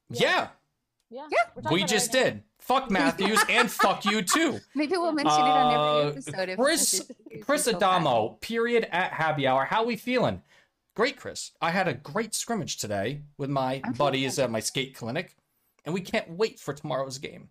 Yeah, 0.10 0.50
Yeah. 1.10 1.28
Yeah, 1.32 1.62
we're 1.64 1.72
we 1.72 1.84
just 1.84 2.14
right 2.14 2.20
now. 2.20 2.24
did. 2.32 2.44
Fuck 2.60 2.90
Matthews 2.92 3.40
and 3.50 3.70
fuck 3.72 4.06
you 4.06 4.22
too. 4.24 4.60
Maybe 4.74 4.94
we'll 4.98 5.12
mention 5.12 5.40
it 5.40 5.44
on 5.44 5.74
Uh, 5.74 5.98
every 6.00 6.12
episode. 6.14 6.50
if- 6.50 6.58
Chris- 6.60 7.12
if 7.30 7.46
Chris 7.46 7.62
it's 7.68 7.76
so 7.76 7.80
bad. 7.80 7.84
Adamo, 8.02 8.30
period 8.42 8.88
at 8.92 9.12
happy 9.14 9.48
hour. 9.48 9.66
How 9.66 9.82
are 9.84 9.86
we 9.86 9.96
feeling? 9.98 10.42
Great, 10.96 11.18
Chris. 11.18 11.52
I 11.62 11.72
had 11.72 11.88
a 11.88 11.94
great 11.94 12.34
scrimmage 12.34 12.78
today 12.78 13.22
with 13.38 13.50
my 13.50 13.82
I'm 13.84 13.94
buddies 13.94 14.40
at 14.40 14.50
my 14.50 14.62
skate 14.62 14.96
clinic, 14.96 15.36
and 15.86 15.94
we 15.94 16.02
can't 16.02 16.30
wait 16.30 16.60
for 16.60 16.74
tomorrow's 16.74 17.18
game. 17.18 17.50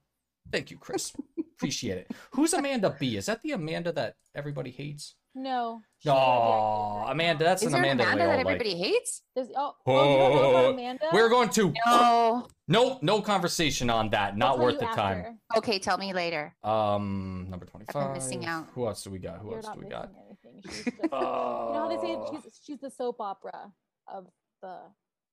Thank 0.52 0.70
you, 0.70 0.76
Chris. 0.78 1.12
Appreciate 1.56 1.98
it. 1.98 2.10
Who's 2.32 2.52
Amanda 2.52 2.94
B? 2.98 3.16
Is 3.16 3.26
that 3.26 3.40
the 3.42 3.52
Amanda 3.52 3.92
that 3.92 4.16
everybody 4.34 4.70
hates? 4.70 5.14
No. 5.36 5.80
she 5.98 6.08
No, 6.08 6.14
might 6.14 7.04
be 7.06 7.12
Amanda, 7.12 7.44
that's 7.44 7.62
Is 7.62 7.72
an 7.72 7.82
there 7.82 7.90
an 7.92 8.00
Amanda, 8.00 8.04
Amanda 8.04 8.22
we 8.24 8.26
that 8.28 8.38
all 8.38 8.44
like. 8.44 8.46
everybody 8.62 8.76
hates? 8.78 9.22
There's, 9.34 9.48
oh, 9.56 9.74
oh, 9.86 10.12
you 10.12 10.18
don't 10.18 10.32
know 10.32 10.56
Oh, 10.66 10.70
Amanda? 10.72 11.06
We're 11.12 11.28
going 11.28 11.48
to 11.50 11.72
No. 11.86 12.46
no 12.68 12.98
no 13.02 13.20
conversation 13.22 13.90
on 13.90 14.10
that. 14.10 14.32
I'll 14.32 14.38
Not 14.38 14.58
worth 14.60 14.74
you 14.74 14.80
the 14.80 14.86
time. 14.94 15.40
Okay, 15.56 15.78
tell 15.80 15.98
me 15.98 16.12
later. 16.12 16.54
Um, 16.62 17.46
number 17.50 17.66
twenty-five. 17.66 18.14
missing 18.14 18.46
out. 18.46 18.68
Who 18.74 18.86
else 18.86 19.02
do 19.02 19.10
we 19.10 19.18
got? 19.18 19.38
Who 19.40 19.48
You're 19.48 19.56
else 19.56 19.66
not 19.66 19.74
do 19.80 19.84
we 19.84 19.90
got? 19.90 20.10
anything. 20.26 20.62
She's 20.70 20.84
just, 20.84 20.86
you 21.02 21.08
know 21.10 21.72
how 21.74 21.88
they 21.88 21.96
say 22.06 22.16
she's, 22.42 22.60
she's 22.64 22.80
the 22.80 22.90
soap 22.90 23.16
opera 23.20 23.72
of 24.06 24.26
the. 24.62 24.76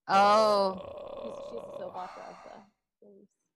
Oh, 0.08 0.74
She's, 0.74 1.30
she's 1.46 1.62
the 1.62 1.78
soap 1.78 1.96
opera 1.96 2.24
of 2.30 2.36
the. 2.46 2.52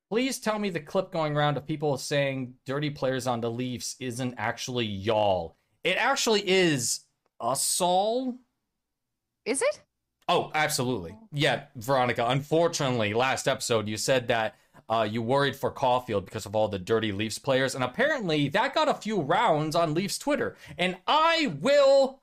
Please 0.09 0.39
tell 0.39 0.59
me 0.59 0.69
the 0.69 0.79
clip 0.79 1.11
going 1.11 1.35
around 1.35 1.57
of 1.57 1.65
people 1.65 1.97
saying 1.97 2.53
dirty 2.65 2.89
players 2.89 3.25
on 3.25 3.41
the 3.41 3.49
Leafs 3.49 3.95
isn't 3.99 4.35
actually 4.37 4.85
y'all. 4.85 5.57
It 5.83 5.97
actually 5.97 6.47
is 6.47 7.01
us 7.39 7.81
all. 7.81 8.35
is 9.45 9.61
it? 9.61 9.81
Oh, 10.27 10.51
absolutely. 10.55 11.15
Yeah, 11.31 11.65
Veronica. 11.75 12.25
Unfortunately, 12.27 13.13
last 13.13 13.47
episode 13.47 13.87
you 13.87 13.97
said 13.97 14.27
that 14.27 14.55
uh, 14.89 15.07
you 15.09 15.21
worried 15.21 15.55
for 15.55 15.71
Caufield 15.71 16.25
because 16.25 16.45
of 16.45 16.55
all 16.55 16.67
the 16.67 16.79
dirty 16.79 17.11
Leafs 17.11 17.39
players, 17.39 17.75
and 17.75 17.83
apparently 17.83 18.49
that 18.49 18.73
got 18.73 18.89
a 18.89 18.93
few 18.93 19.21
rounds 19.21 19.75
on 19.75 19.93
Leafs 19.93 20.17
Twitter. 20.17 20.55
And 20.77 20.97
I 21.07 21.55
will 21.59 22.21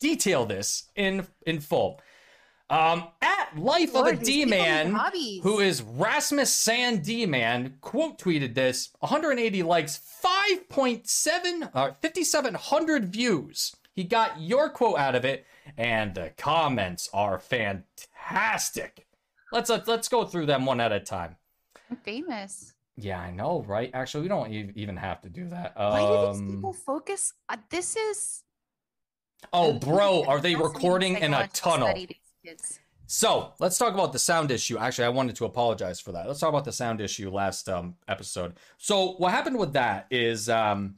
detail 0.00 0.44
this 0.46 0.90
in 0.96 1.26
in 1.46 1.60
full. 1.60 2.00
Um, 2.70 3.08
at 3.20 3.56
Life 3.58 3.92
Lord, 3.92 4.14
of 4.14 4.14
a 4.14 4.24
these 4.24 4.28
people 4.28 4.50
need 4.56 4.60
D-Man, 4.62 4.92
hobbies. 4.94 5.42
who 5.42 5.60
is 5.60 5.82
Rasmus 5.82 6.52
Sand 6.52 7.04
D-Man, 7.04 7.76
quote 7.82 8.18
tweeted 8.18 8.54
this, 8.54 8.90
180 9.00 9.62
likes, 9.62 10.00
5.7, 10.24 11.70
uh, 11.74 11.92
5,700 12.00 13.04
views. 13.12 13.76
He 13.94 14.04
got 14.04 14.40
your 14.40 14.70
quote 14.70 14.98
out 14.98 15.14
of 15.14 15.24
it, 15.26 15.44
and 15.76 16.14
the 16.14 16.30
comments 16.38 17.10
are 17.12 17.38
fantastic. 17.38 19.06
Let's 19.52 19.68
let's, 19.68 19.86
let's 19.86 20.08
go 20.08 20.24
through 20.24 20.46
them 20.46 20.64
one 20.64 20.80
at 20.80 20.92
a 20.92 21.00
time. 21.00 21.36
I'm 21.90 21.96
famous. 21.98 22.72
Yeah, 22.96 23.20
I 23.20 23.30
know, 23.30 23.64
right? 23.66 23.90
Actually, 23.92 24.22
we 24.22 24.28
don't 24.28 24.50
even 24.50 24.96
have 24.96 25.20
to 25.22 25.28
do 25.28 25.48
that. 25.48 25.72
Why 25.76 26.00
do 26.00 26.26
these 26.32 26.40
Um, 26.40 26.48
people 26.56 26.72
focus? 26.72 27.34
Uh, 27.50 27.56
this 27.70 27.96
is. 27.96 28.44
oh, 29.52 29.74
bro, 29.74 30.24
are 30.24 30.40
they 30.40 30.54
recording 30.54 31.16
in 31.18 31.34
a 31.34 31.48
tunnel? 31.48 31.88
study, 31.88 32.06
these 32.06 32.16
kids. 32.44 32.80
So 33.06 33.52
let's 33.58 33.78
talk 33.78 33.94
about 33.94 34.12
the 34.12 34.18
sound 34.18 34.50
issue. 34.50 34.78
Actually, 34.78 35.04
I 35.04 35.10
wanted 35.10 35.36
to 35.36 35.44
apologize 35.44 36.00
for 36.00 36.12
that. 36.12 36.26
Let's 36.26 36.40
talk 36.40 36.48
about 36.48 36.64
the 36.64 36.72
sound 36.72 37.00
issue 37.00 37.30
last 37.30 37.68
um, 37.68 37.96
episode. 38.08 38.54
So 38.78 39.12
what 39.18 39.32
happened 39.32 39.58
with 39.58 39.74
that 39.74 40.06
is 40.10 40.48
um, 40.48 40.96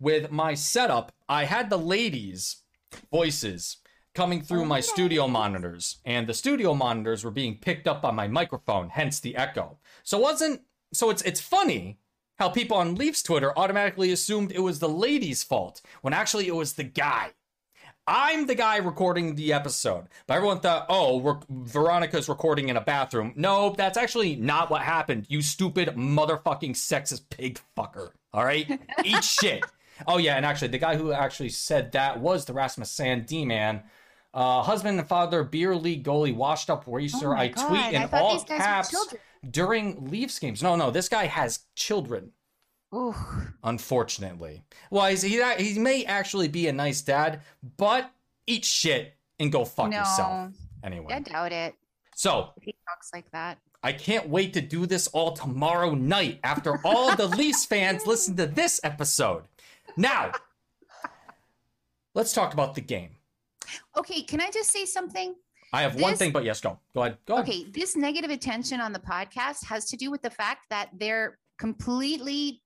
with 0.00 0.30
my 0.30 0.54
setup, 0.54 1.12
I 1.28 1.44
had 1.44 1.70
the 1.70 1.78
ladies' 1.78 2.62
voices 3.10 3.78
coming 4.14 4.40
through 4.40 4.64
my 4.64 4.80
studio 4.80 5.26
monitors, 5.26 5.98
and 6.04 6.26
the 6.26 6.34
studio 6.34 6.74
monitors 6.74 7.24
were 7.24 7.30
being 7.30 7.58
picked 7.58 7.88
up 7.88 8.00
by 8.02 8.10
my 8.10 8.28
microphone, 8.28 8.88
hence 8.88 9.20
the 9.20 9.36
echo. 9.36 9.78
So 10.02 10.18
it 10.18 10.22
wasn't. 10.22 10.62
So 10.92 11.10
it's 11.10 11.22
it's 11.22 11.40
funny 11.40 11.98
how 12.38 12.48
people 12.48 12.76
on 12.76 12.94
Leafs 12.96 13.22
Twitter 13.22 13.56
automatically 13.56 14.12
assumed 14.12 14.52
it 14.52 14.60
was 14.60 14.78
the 14.78 14.88
ladies' 14.88 15.42
fault 15.42 15.80
when 16.02 16.12
actually 16.12 16.48
it 16.48 16.54
was 16.54 16.72
the 16.72 16.84
guy. 16.84 17.30
I'm 18.06 18.46
the 18.46 18.54
guy 18.54 18.76
recording 18.76 19.34
the 19.34 19.52
episode. 19.52 20.08
But 20.26 20.34
everyone 20.34 20.60
thought, 20.60 20.86
oh, 20.88 21.16
we're, 21.18 21.38
Veronica's 21.48 22.28
recording 22.28 22.68
in 22.68 22.76
a 22.76 22.80
bathroom. 22.80 23.32
No, 23.36 23.74
that's 23.76 23.96
actually 23.96 24.36
not 24.36 24.70
what 24.70 24.82
happened. 24.82 25.26
You 25.28 25.40
stupid 25.40 25.88
motherfucking 25.88 26.72
sexist 26.72 27.30
pig 27.30 27.60
fucker. 27.76 28.10
All 28.32 28.44
right? 28.44 28.80
Eat 29.04 29.24
shit. 29.24 29.64
Oh, 30.06 30.18
yeah. 30.18 30.36
And 30.36 30.44
actually, 30.44 30.68
the 30.68 30.78
guy 30.78 30.96
who 30.96 31.12
actually 31.12 31.48
said 31.48 31.92
that 31.92 32.20
was 32.20 32.44
the 32.44 32.52
Rasmus 32.52 32.90
Sand 32.90 33.26
D 33.26 33.44
man. 33.44 33.82
Uh, 34.34 34.62
husband 34.62 34.98
and 34.98 35.08
father, 35.08 35.44
beer 35.44 35.76
league 35.76 36.04
goalie, 36.04 36.34
washed 36.34 36.68
up 36.68 36.84
racer. 36.86 37.32
Oh 37.32 37.38
I 37.38 37.48
God, 37.48 37.68
tweet 37.68 37.94
in 37.94 38.08
thought 38.08 38.20
all 38.20 38.32
these 38.32 38.44
guys 38.44 38.58
were 38.58 38.64
caps 38.64 39.14
during 39.48 40.10
Leafs 40.10 40.38
games. 40.40 40.62
No, 40.62 40.74
no, 40.74 40.90
this 40.90 41.08
guy 41.08 41.26
has 41.26 41.60
children 41.76 42.32
Ooh, 42.94 43.14
unfortunately. 43.64 44.62
Well, 44.90 45.06
he's, 45.06 45.22
he 45.22 45.42
he 45.58 45.78
may 45.78 46.04
actually 46.04 46.48
be 46.48 46.68
a 46.68 46.72
nice 46.72 47.02
dad, 47.02 47.40
but 47.76 48.10
eat 48.46 48.64
shit 48.64 49.16
and 49.40 49.50
go 49.50 49.64
fuck 49.64 49.90
no, 49.90 49.98
yourself. 49.98 50.52
Anyway, 50.84 51.12
I 51.12 51.18
doubt 51.20 51.52
it. 51.52 51.74
so 52.14 52.50
If 52.56 52.62
he 52.62 52.74
talks 52.88 53.10
like 53.12 53.30
that. 53.32 53.58
I 53.82 53.92
can't 53.92 54.28
wait 54.28 54.54
to 54.54 54.60
do 54.60 54.86
this 54.86 55.08
all 55.08 55.32
tomorrow 55.32 55.94
night 55.94 56.40
after 56.44 56.80
all 56.84 57.14
the 57.16 57.26
Leafs 57.36 57.66
fans 57.66 58.06
listen 58.06 58.36
to 58.36 58.46
this 58.46 58.80
episode. 58.84 59.44
Now, 59.96 60.32
let's 62.14 62.32
talk 62.32 62.54
about 62.54 62.74
the 62.74 62.80
game. 62.80 63.10
Okay, 63.96 64.22
can 64.22 64.40
I 64.40 64.50
just 64.50 64.70
say 64.70 64.84
something? 64.84 65.34
I 65.72 65.82
have 65.82 66.00
one 66.00 66.14
thing, 66.14 66.30
but 66.30 66.44
yes, 66.44 66.60
go. 66.60 66.78
Go 66.94 67.02
ahead. 67.02 67.18
Go 67.26 67.34
ahead. 67.34 67.48
Okay, 67.48 67.64
this 67.64 67.96
negative 67.96 68.30
attention 68.30 68.80
on 68.80 68.92
the 68.92 69.00
podcast 69.00 69.64
has 69.64 69.86
to 69.86 69.96
do 69.96 70.10
with 70.10 70.22
the 70.22 70.30
fact 70.30 70.66
that 70.70 70.90
they're 70.94 71.38
completely 71.58 72.62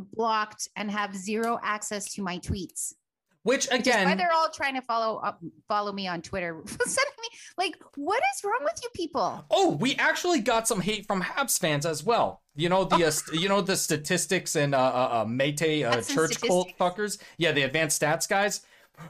blocked 0.00 0.68
and 0.76 0.90
have 0.90 1.14
zero 1.14 1.58
access 1.62 2.12
to 2.14 2.22
my 2.22 2.38
tweets. 2.38 2.94
Which 3.42 3.68
is 3.72 3.86
why 3.86 4.14
they're 4.16 4.32
all 4.32 4.50
trying 4.50 4.74
to 4.74 4.82
follow 4.82 5.18
up, 5.18 5.42
follow 5.66 5.92
me 5.92 6.06
on 6.06 6.20
Twitter. 6.20 6.60
Sending 6.66 7.14
me 7.22 7.28
like, 7.56 7.74
what 7.96 8.22
is 8.34 8.44
wrong 8.44 8.60
with 8.62 8.78
you 8.82 8.90
people? 8.94 9.46
Oh, 9.50 9.76
we 9.76 9.94
actually 9.96 10.40
got 10.40 10.68
some 10.68 10.82
hate 10.82 11.06
from 11.06 11.22
Habs 11.22 11.58
fans 11.58 11.86
as 11.86 12.04
well. 12.04 12.42
You 12.54 12.68
know 12.68 12.84
the 12.84 13.06
uh, 13.06 13.12
you 13.32 13.48
know 13.48 13.62
the 13.62 13.76
statistics 13.76 14.56
and 14.56 14.74
uh, 14.74 14.78
uh, 14.78 15.08
uh 15.12 15.24
Métis 15.24 15.86
uh, 15.86 16.02
church 16.02 16.38
cult 16.42 16.68
fuckers. 16.78 17.16
Yeah, 17.38 17.52
the 17.52 17.62
advanced 17.62 18.02
stats 18.02 18.28
guys. 18.28 18.60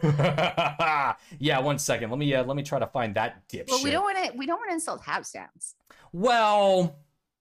yeah, 1.41 1.59
one 1.59 1.81
second. 1.81 2.11
Let 2.11 2.19
me 2.19 2.33
uh, 2.33 2.45
let 2.45 2.57
me 2.57 2.63
try 2.63 2.79
to 2.79 2.87
find 2.87 3.17
that 3.17 3.49
dipshit. 3.49 3.71
Well, 3.71 3.83
we 3.83 3.91
don't 3.91 4.05
want 4.05 4.25
to. 4.25 4.33
We 4.37 4.47
don't 4.47 4.59
want 4.59 4.71
to 4.71 4.75
insult 4.75 5.03
Habs 5.03 5.33
fans. 5.33 5.75
Well, 6.13 6.97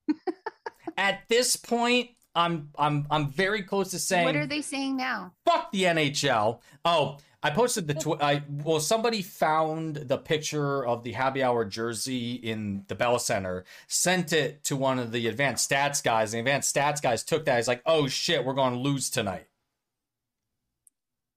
at 0.98 1.22
this 1.30 1.56
point, 1.56 2.10
I'm 2.40 2.70
I'm 2.78 3.06
I'm 3.12 3.28
very 3.30 3.62
close 3.64 3.92
to 3.92 4.00
saying 4.00 4.26
What 4.26 4.36
are 4.36 4.48
they 4.48 4.62
saying 4.62 4.96
now? 4.98 5.34
fuck 5.46 5.72
the 5.72 5.84
NHL. 5.84 6.60
Oh, 6.86 7.18
I 7.42 7.50
posted 7.52 7.88
the 7.88 7.94
tw- 7.94 8.22
I 8.22 8.44
well 8.64 8.80
somebody 8.80 9.22
found 9.22 9.96
the 9.96 10.18
picture 10.18 10.86
of 10.86 11.04
the 11.04 11.12
happy 11.14 11.42
hour 11.44 11.66
jersey 11.66 12.34
in 12.34 12.84
the 12.88 12.96
Bell 12.96 13.20
Center, 13.20 13.64
sent 13.88 14.34
it 14.34 14.64
to 14.66 14.76
one 14.76 15.00
of 15.00 15.12
the 15.12 15.28
advanced 15.28 15.70
stats 15.70 16.04
guys. 16.04 16.32
The 16.32 16.40
advanced 16.40 16.76
stats 16.76 17.02
guys 17.02 17.24
took 17.24 17.46
that. 17.46 17.58
He's 17.58 17.68
like, 17.68 17.82
"Oh 17.86 18.08
shit, 18.08 18.44
we're 18.46 18.54
going 18.54 18.74
to 18.74 18.80
lose 18.80 19.10
tonight 19.10 19.48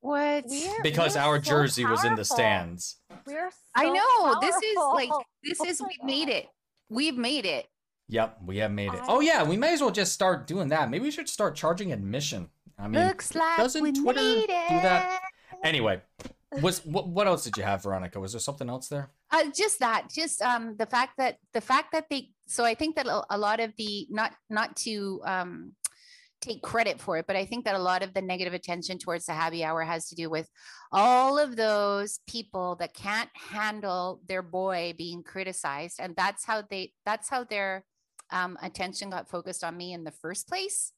What? 0.00 0.44
We're- 0.48 0.80
because 0.82 1.14
we're 1.14 1.22
our 1.22 1.42
so 1.42 1.50
jersey 1.50 1.84
was 1.84 2.04
in 2.04 2.16
the 2.16 2.24
stands." 2.24 2.96
We're 3.26 3.50
I 3.74 3.84
so 3.84 3.92
know. 3.92 4.40
This 4.40 4.56
is 4.56 4.76
like 4.94 5.10
this 5.44 5.60
is 5.60 5.80
my 5.80 5.88
we've 5.88 6.04
made 6.04 6.28
it. 6.28 6.46
We've 6.88 7.16
made 7.16 7.46
it. 7.46 7.66
Yep, 8.12 8.38
we 8.44 8.58
have 8.58 8.70
made 8.70 8.92
it. 8.92 9.00
I- 9.00 9.06
Oh 9.08 9.20
yeah, 9.20 9.42
we 9.42 9.56
may 9.56 9.72
as 9.72 9.80
well 9.80 9.90
just 9.90 10.12
start 10.12 10.46
doing 10.46 10.68
that. 10.68 10.90
Maybe 10.90 11.04
we 11.04 11.10
should 11.10 11.30
start 11.30 11.56
charging 11.56 11.92
admission. 11.92 12.50
I 12.78 12.86
mean, 12.86 13.06
Looks 13.06 13.34
like 13.34 13.56
doesn't 13.56 13.94
Twitter 13.94 14.20
do 14.20 14.46
that? 14.46 15.20
Anyway, 15.64 16.02
Was 16.60 16.84
what, 16.84 17.08
what 17.08 17.26
else 17.26 17.44
did 17.44 17.56
you 17.56 17.62
have, 17.62 17.82
Veronica? 17.82 18.20
Was 18.20 18.32
there 18.32 18.40
something 18.40 18.68
else 18.68 18.88
there? 18.88 19.10
Uh, 19.30 19.44
just 19.56 19.78
that, 19.78 20.10
just 20.14 20.42
um, 20.42 20.76
the 20.76 20.84
fact 20.84 21.12
that 21.16 21.38
the 21.54 21.62
fact 21.62 21.92
that 21.92 22.10
they. 22.10 22.28
So 22.46 22.64
I 22.64 22.74
think 22.74 22.96
that 22.96 23.06
a, 23.06 23.38
lot 23.38 23.60
of 23.60 23.72
the 23.78 24.06
not 24.10 24.34
not 24.50 24.76
to 24.84 25.22
um, 25.24 25.72
take 26.42 26.60
credit 26.60 27.00
for 27.00 27.16
it, 27.16 27.26
but 27.26 27.36
I 27.36 27.46
think 27.46 27.64
that 27.64 27.74
a 27.74 27.78
lot 27.78 28.02
of 28.02 28.12
the 28.12 28.20
negative 28.20 28.52
attention 28.52 28.98
towards 28.98 29.24
the 29.24 29.32
happy 29.32 29.64
hour 29.64 29.82
has 29.82 30.08
to 30.08 30.14
do 30.14 30.28
with 30.28 30.50
all 30.90 31.38
of 31.38 31.56
those 31.56 32.20
people 32.28 32.76
that 32.80 32.92
can't 32.92 33.30
handle 33.32 34.20
their 34.28 34.42
boy 34.42 34.92
being 34.98 35.22
criticized, 35.22 36.00
and 36.00 36.14
that's 36.14 36.44
how 36.44 36.60
they. 36.60 36.92
That's 37.06 37.30
how 37.30 37.44
their 37.44 37.86
um, 38.32 38.58
attention 38.62 39.10
got 39.10 39.28
focused 39.28 39.62
on 39.64 39.76
me 39.76 39.92
in 39.92 40.04
the 40.04 40.10
first 40.10 40.48
place. 40.48 40.92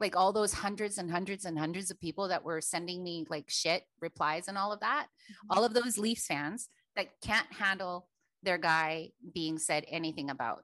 Like 0.00 0.16
all 0.16 0.32
those 0.32 0.52
hundreds 0.52 0.98
and 0.98 1.10
hundreds 1.10 1.44
and 1.44 1.58
hundreds 1.58 1.90
of 1.90 1.98
people 2.00 2.28
that 2.28 2.44
were 2.44 2.60
sending 2.60 3.02
me 3.02 3.26
like 3.28 3.46
shit 3.48 3.82
replies 4.00 4.46
and 4.48 4.56
all 4.56 4.72
of 4.72 4.78
that 4.80 5.08
all 5.50 5.64
of 5.64 5.74
those 5.74 5.98
leafs 5.98 6.26
fans 6.26 6.68
that 6.94 7.08
can't 7.20 7.52
handle 7.52 8.08
their 8.44 8.58
guy 8.58 9.10
being 9.34 9.58
said 9.58 9.84
anything 9.88 10.30
about. 10.30 10.62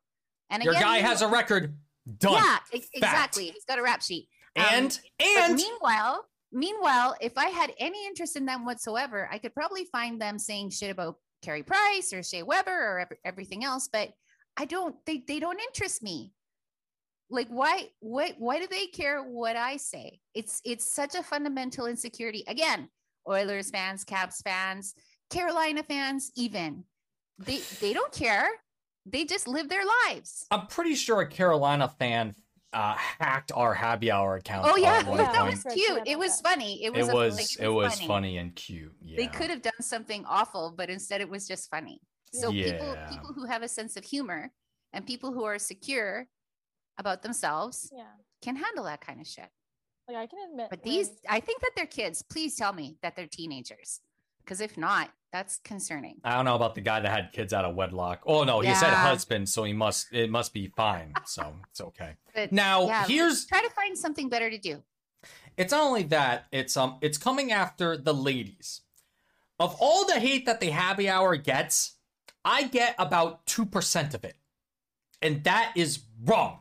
And 0.50 0.62
Your 0.62 0.72
again, 0.72 0.82
guy 0.84 0.98
has 0.98 1.20
a 1.20 1.26
record. 1.28 1.76
Done. 2.18 2.34
yeah 2.34 2.58
exactly. 2.72 3.46
He's 3.46 3.64
got 3.64 3.78
a 3.78 3.82
rap 3.82 4.02
sheet. 4.02 4.28
Um, 4.56 4.64
And 4.70 5.00
but 5.18 5.26
and 5.26 5.54
meanwhile 5.56 6.26
meanwhile 6.52 7.16
if 7.20 7.36
i 7.36 7.46
had 7.46 7.72
any 7.80 8.06
interest 8.06 8.36
in 8.36 8.46
them 8.46 8.64
whatsoever 8.64 9.28
i 9.32 9.38
could 9.38 9.52
probably 9.52 9.86
find 9.86 10.20
them 10.22 10.38
saying 10.38 10.70
shit 10.70 10.88
about 10.92 11.16
Carey 11.42 11.64
Price 11.64 12.12
or 12.12 12.22
Shea 12.22 12.42
Weber 12.44 12.70
or 12.70 13.00
ev- 13.00 13.18
everything 13.24 13.64
else, 13.64 13.88
but 13.92 14.10
I 14.56 14.64
don't 14.64 14.96
they 15.06 15.24
they 15.26 15.40
don't 15.40 15.60
interest 15.60 16.02
me. 16.02 16.32
Like 17.30 17.48
why 17.48 17.88
what 18.00 18.34
why 18.38 18.58
do 18.60 18.66
they 18.66 18.86
care 18.86 19.22
what 19.22 19.56
I 19.56 19.76
say? 19.76 20.20
It's 20.34 20.60
it's 20.64 20.84
such 20.84 21.14
a 21.14 21.22
fundamental 21.22 21.86
insecurity. 21.86 22.44
Again, 22.46 22.88
Oilers 23.28 23.70
fans, 23.70 24.04
Caps 24.04 24.42
fans, 24.42 24.94
Carolina 25.30 25.82
fans 25.82 26.30
even. 26.36 26.84
They 27.38 27.60
they 27.80 27.92
don't 27.92 28.12
care. 28.12 28.48
They 29.06 29.24
just 29.24 29.48
live 29.48 29.68
their 29.68 29.84
lives. 30.06 30.46
I'm 30.50 30.66
pretty 30.66 30.94
sure 30.94 31.20
a 31.20 31.28
Carolina 31.28 31.88
fan 31.98 32.34
uh, 32.72 32.94
hacked 32.94 33.52
our 33.54 33.74
happy 33.74 34.10
hour 34.10 34.36
account. 34.36 34.66
Oh 34.68 34.76
yeah, 34.76 35.00
Yeah, 35.08 35.16
that 35.32 35.44
was 35.44 35.62
cute. 35.74 36.02
It 36.06 36.18
was 36.18 36.40
funny. 36.40 36.84
It 36.84 36.92
was 36.92 37.08
it 37.08 37.12
a- 37.12 37.14
was 37.14 37.36
like, 37.36 37.60
it 37.60 37.68
was 37.68 38.00
funny 38.02 38.38
and 38.38 38.54
cute. 38.54 38.92
Yeah. 39.02 39.16
they 39.16 39.26
could 39.26 39.50
have 39.50 39.62
done 39.62 39.80
something 39.80 40.24
awful, 40.26 40.74
but 40.76 40.90
instead 40.90 41.20
it 41.20 41.28
was 41.28 41.46
just 41.46 41.70
funny. 41.70 42.00
So 42.34 42.50
people 42.50 42.94
Yeah. 42.94 43.08
people 43.08 43.32
who 43.32 43.44
have 43.46 43.62
a 43.62 43.68
sense 43.68 43.96
of 43.96 44.04
humor 44.04 44.52
and 44.92 45.06
people 45.06 45.32
who 45.32 45.44
are 45.44 45.58
secure 45.58 46.28
about 46.98 47.22
themselves 47.22 47.90
Yeah. 47.94 48.04
can 48.42 48.56
handle 48.56 48.84
that 48.84 49.00
kind 49.00 49.20
of 49.20 49.26
shit. 49.26 49.50
Like 50.08 50.16
I 50.16 50.26
can 50.26 50.38
admit. 50.50 50.68
But 50.70 50.80
when- 50.84 50.92
these, 50.94 51.10
I 51.28 51.40
think 51.40 51.60
that 51.62 51.72
they're 51.76 51.86
kids. 51.86 52.22
Please 52.22 52.56
tell 52.56 52.72
me 52.72 52.98
that 53.02 53.16
they're 53.16 53.26
teenagers, 53.26 54.00
because 54.38 54.60
if 54.60 54.76
not, 54.76 55.10
that's 55.32 55.58
concerning. 55.58 56.20
I 56.24 56.34
don't 56.36 56.44
know 56.44 56.54
about 56.54 56.74
the 56.74 56.80
guy 56.80 57.00
that 57.00 57.10
had 57.10 57.32
kids 57.32 57.52
out 57.52 57.64
of 57.64 57.74
wedlock. 57.74 58.22
Oh 58.26 58.44
no, 58.44 58.60
he 58.60 58.74
said 58.74 58.90
Yeah. 58.90 59.02
husband, 59.02 59.48
so 59.48 59.64
he 59.64 59.72
must 59.72 60.12
it 60.12 60.30
must 60.30 60.52
be 60.52 60.68
fine. 60.68 61.12
So 61.26 61.56
it's 61.70 61.80
okay. 61.80 62.16
But 62.34 62.52
Now 62.52 62.86
yeah, 62.86 63.06
here's 63.06 63.46
try 63.46 63.62
to 63.62 63.70
find 63.70 63.96
something 63.98 64.28
better 64.28 64.50
to 64.50 64.58
do. 64.58 64.82
it's 65.56 65.70
not 65.72 65.82
only 65.84 66.02
that, 66.04 66.46
it's 66.52 66.76
um 66.76 66.98
it's 67.00 67.16
coming 67.18 67.50
after 67.50 67.96
the 67.96 68.12
ladies. 68.14 68.82
Of 69.58 69.76
all 69.80 70.04
the 70.04 70.18
hate 70.20 70.46
that 70.46 70.60
the 70.60 70.70
happy 70.70 71.08
hour 71.08 71.36
gets, 71.36 71.94
I 72.44 72.64
get 72.64 72.94
about 72.98 73.46
2% 73.46 74.14
of 74.14 74.24
it. 74.24 74.36
And 75.22 75.42
that 75.44 75.72
is 75.74 76.00
wrong. 76.24 76.60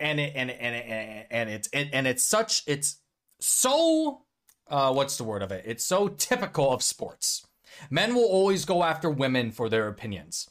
And 0.00 0.20
it 0.20 0.32
and 0.36 0.48
it, 0.48 0.58
and 0.60 0.76
it, 0.76 0.84
and 0.86 1.10
it, 1.10 1.26
and 1.30 1.50
it's 1.50 1.68
and, 1.72 1.90
and 1.92 2.06
it's 2.06 2.22
such 2.22 2.62
it's 2.68 3.00
so 3.40 4.22
uh 4.68 4.92
what's 4.92 5.16
the 5.16 5.24
word 5.24 5.42
of 5.42 5.50
it? 5.50 5.64
It's 5.66 5.84
so 5.84 6.06
typical 6.06 6.70
of 6.72 6.84
sports. 6.84 7.44
Men 7.90 8.14
will 8.14 8.24
always 8.24 8.64
go 8.64 8.84
after 8.84 9.10
women 9.10 9.50
for 9.50 9.68
their 9.68 9.88
opinions. 9.88 10.48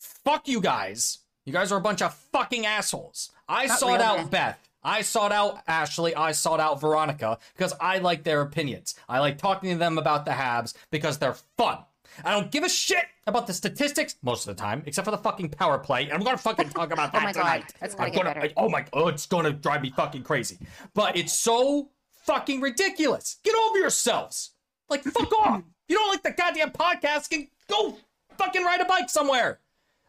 Fuck 0.00 0.48
you 0.48 0.60
guys. 0.60 1.18
You 1.44 1.52
guys 1.52 1.70
are 1.70 1.78
a 1.78 1.82
bunch 1.82 2.02
of 2.02 2.14
fucking 2.14 2.66
assholes. 2.66 3.30
I 3.48 3.66
Not 3.66 3.78
sought 3.78 4.00
out. 4.00 4.30
Beth. 4.30 4.58
I 4.84 5.02
sought 5.02 5.32
out 5.32 5.60
Ashley. 5.68 6.14
I 6.14 6.32
sought 6.32 6.60
out 6.60 6.80
Veronica 6.80 7.38
because 7.56 7.72
I 7.80 7.98
like 7.98 8.24
their 8.24 8.40
opinions. 8.40 8.94
I 9.08 9.20
like 9.20 9.38
talking 9.38 9.70
to 9.70 9.78
them 9.78 9.96
about 9.98 10.24
the 10.24 10.32
Habs 10.32 10.74
because 10.90 11.18
they're 11.18 11.36
fun. 11.56 11.78
I 12.24 12.30
don't 12.32 12.50
give 12.50 12.64
a 12.64 12.68
shit 12.68 13.04
about 13.26 13.46
the 13.46 13.54
statistics 13.54 14.16
most 14.22 14.46
of 14.46 14.56
the 14.56 14.60
time, 14.60 14.82
except 14.86 15.04
for 15.04 15.10
the 15.10 15.18
fucking 15.18 15.50
power 15.50 15.78
play. 15.78 16.04
And 16.04 16.12
I'm 16.12 16.22
gonna 16.22 16.36
fucking 16.38 16.70
talk 16.70 16.92
about 16.92 17.12
that 17.12 17.22
Oh 17.22 17.26
that 17.26 17.34
god, 17.34 17.40
tonight. 17.42 17.74
that's 17.80 17.94
I'm 17.94 17.98
gonna 17.98 18.10
get 18.10 18.22
gonna, 18.24 18.34
better. 18.40 18.54
oh 18.56 18.68
my, 18.68 18.84
oh, 18.92 19.08
it's 19.08 19.26
gonna 19.26 19.52
drive 19.52 19.82
me 19.82 19.90
fucking 19.90 20.22
crazy. 20.22 20.58
But 20.94 21.16
it's 21.16 21.32
so 21.32 21.90
fucking 22.24 22.60
ridiculous. 22.60 23.38
Get 23.44 23.54
over 23.68 23.78
yourselves. 23.78 24.50
Like, 24.88 25.02
fuck 25.04 25.32
off. 25.38 25.62
You 25.88 25.96
don't 25.96 26.08
like 26.10 26.22
the 26.22 26.30
goddamn 26.32 26.70
podcast? 26.70 27.30
Can 27.30 27.48
go 27.68 27.96
fucking 28.38 28.62
ride 28.64 28.80
a 28.80 28.84
bike 28.84 29.10
somewhere. 29.10 29.60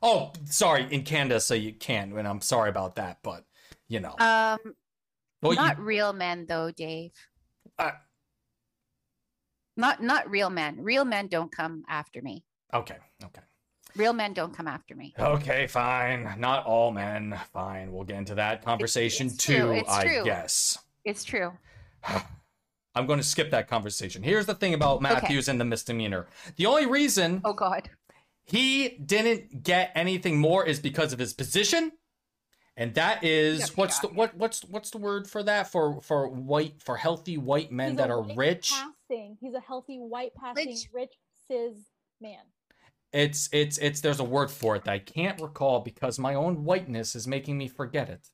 Oh, 0.02 0.34
sorry, 0.46 0.86
in 0.92 1.04
Canada, 1.04 1.40
so 1.40 1.54
you 1.54 1.72
can, 1.74 2.18
and 2.18 2.28
I'm 2.28 2.42
sorry 2.42 2.70
about 2.70 2.96
that, 2.96 3.20
but 3.24 3.46
you 3.88 4.00
know. 4.02 4.16
Um, 4.20 4.60
well, 5.42 5.54
you- 5.54 5.56
not 5.56 5.80
real 5.80 6.12
men 6.14 6.46
though, 6.48 6.72
Dave. 6.72 7.12
Uh, 7.80 7.92
Not 9.78 10.02
not 10.04 10.30
real 10.30 10.50
men. 10.50 10.84
Real 10.84 11.06
men 11.06 11.28
don't 11.28 11.52
come 11.52 11.84
after 11.88 12.22
me. 12.22 12.44
okay, 12.74 12.98
okay. 13.24 13.42
Real 13.96 14.14
men 14.14 14.34
don't 14.34 14.56
come 14.56 14.68
after 14.68 14.96
me. 14.96 15.14
Okay, 15.20 15.68
fine. 15.68 16.34
Not 16.40 16.66
all 16.66 16.92
men. 16.92 17.40
Fine. 17.54 17.92
We'll 17.92 18.06
get 18.06 18.18
into 18.18 18.34
that 18.36 18.64
conversation 18.66 19.28
it's 19.28 19.38
true, 19.38 19.56
too, 19.56 19.72
it's 19.74 19.90
I 19.92 20.04
true. 20.04 20.24
guess. 20.24 20.80
It's 21.06 21.24
true. 21.24 21.52
I'm 22.96 23.06
going 23.08 23.20
to 23.20 23.26
skip 23.26 23.52
that 23.52 23.68
conversation. 23.68 24.24
Here's 24.24 24.46
the 24.48 24.56
thing 24.56 24.74
about 24.74 25.02
Matthews 25.02 25.48
and 25.48 25.60
the 25.60 25.66
misdemeanor. 25.66 26.28
The 26.56 26.66
only 26.66 26.86
reason 26.88 27.42
Oh 27.44 27.54
God. 27.54 27.90
he 28.44 28.90
didn't 28.90 29.64
get 29.64 29.92
anything 29.96 30.40
more 30.40 30.66
is 30.66 30.80
because 30.80 31.14
of 31.14 31.20
his 31.20 31.34
position. 31.34 31.92
And 32.76 32.96
that 32.96 33.24
is 33.24 33.60
Yeah, 33.60 33.66
what's 33.76 34.00
the 34.00 34.08
what 34.08 34.36
what's 34.36 34.64
what's 34.66 34.90
the 34.90 34.98
word 34.98 35.30
for 35.30 35.44
that 35.44 35.72
for 35.72 36.02
for 36.02 36.28
white 36.28 36.82
for 36.82 36.98
healthy 36.98 37.38
white 37.38 37.72
men 37.72 37.92
he's 37.92 37.98
that 37.98 38.10
are 38.10 38.24
rich? 38.36 38.74
Passing. 39.14 39.38
He's 39.40 39.54
a 39.54 39.60
healthy 39.60 39.98
white 39.98 40.34
passing 40.36 40.70
Rich. 40.70 40.90
rich 40.94 41.14
cis 41.48 41.76
man. 42.22 42.40
It's 43.12 43.48
it's 43.52 43.78
it's 43.78 44.02
there's 44.02 44.20
a 44.20 44.24
word 44.24 44.50
for 44.50 44.76
it 44.76 44.86
that 44.86 44.94
I 44.94 45.00
can't 45.00 45.40
recall 45.40 45.82
because 45.82 46.18
my 46.18 46.34
own 46.34 46.64
whiteness 46.64 47.16
is 47.16 47.28
making 47.28 47.58
me 47.58 47.68
forget 47.68 48.10
it. 48.10 48.28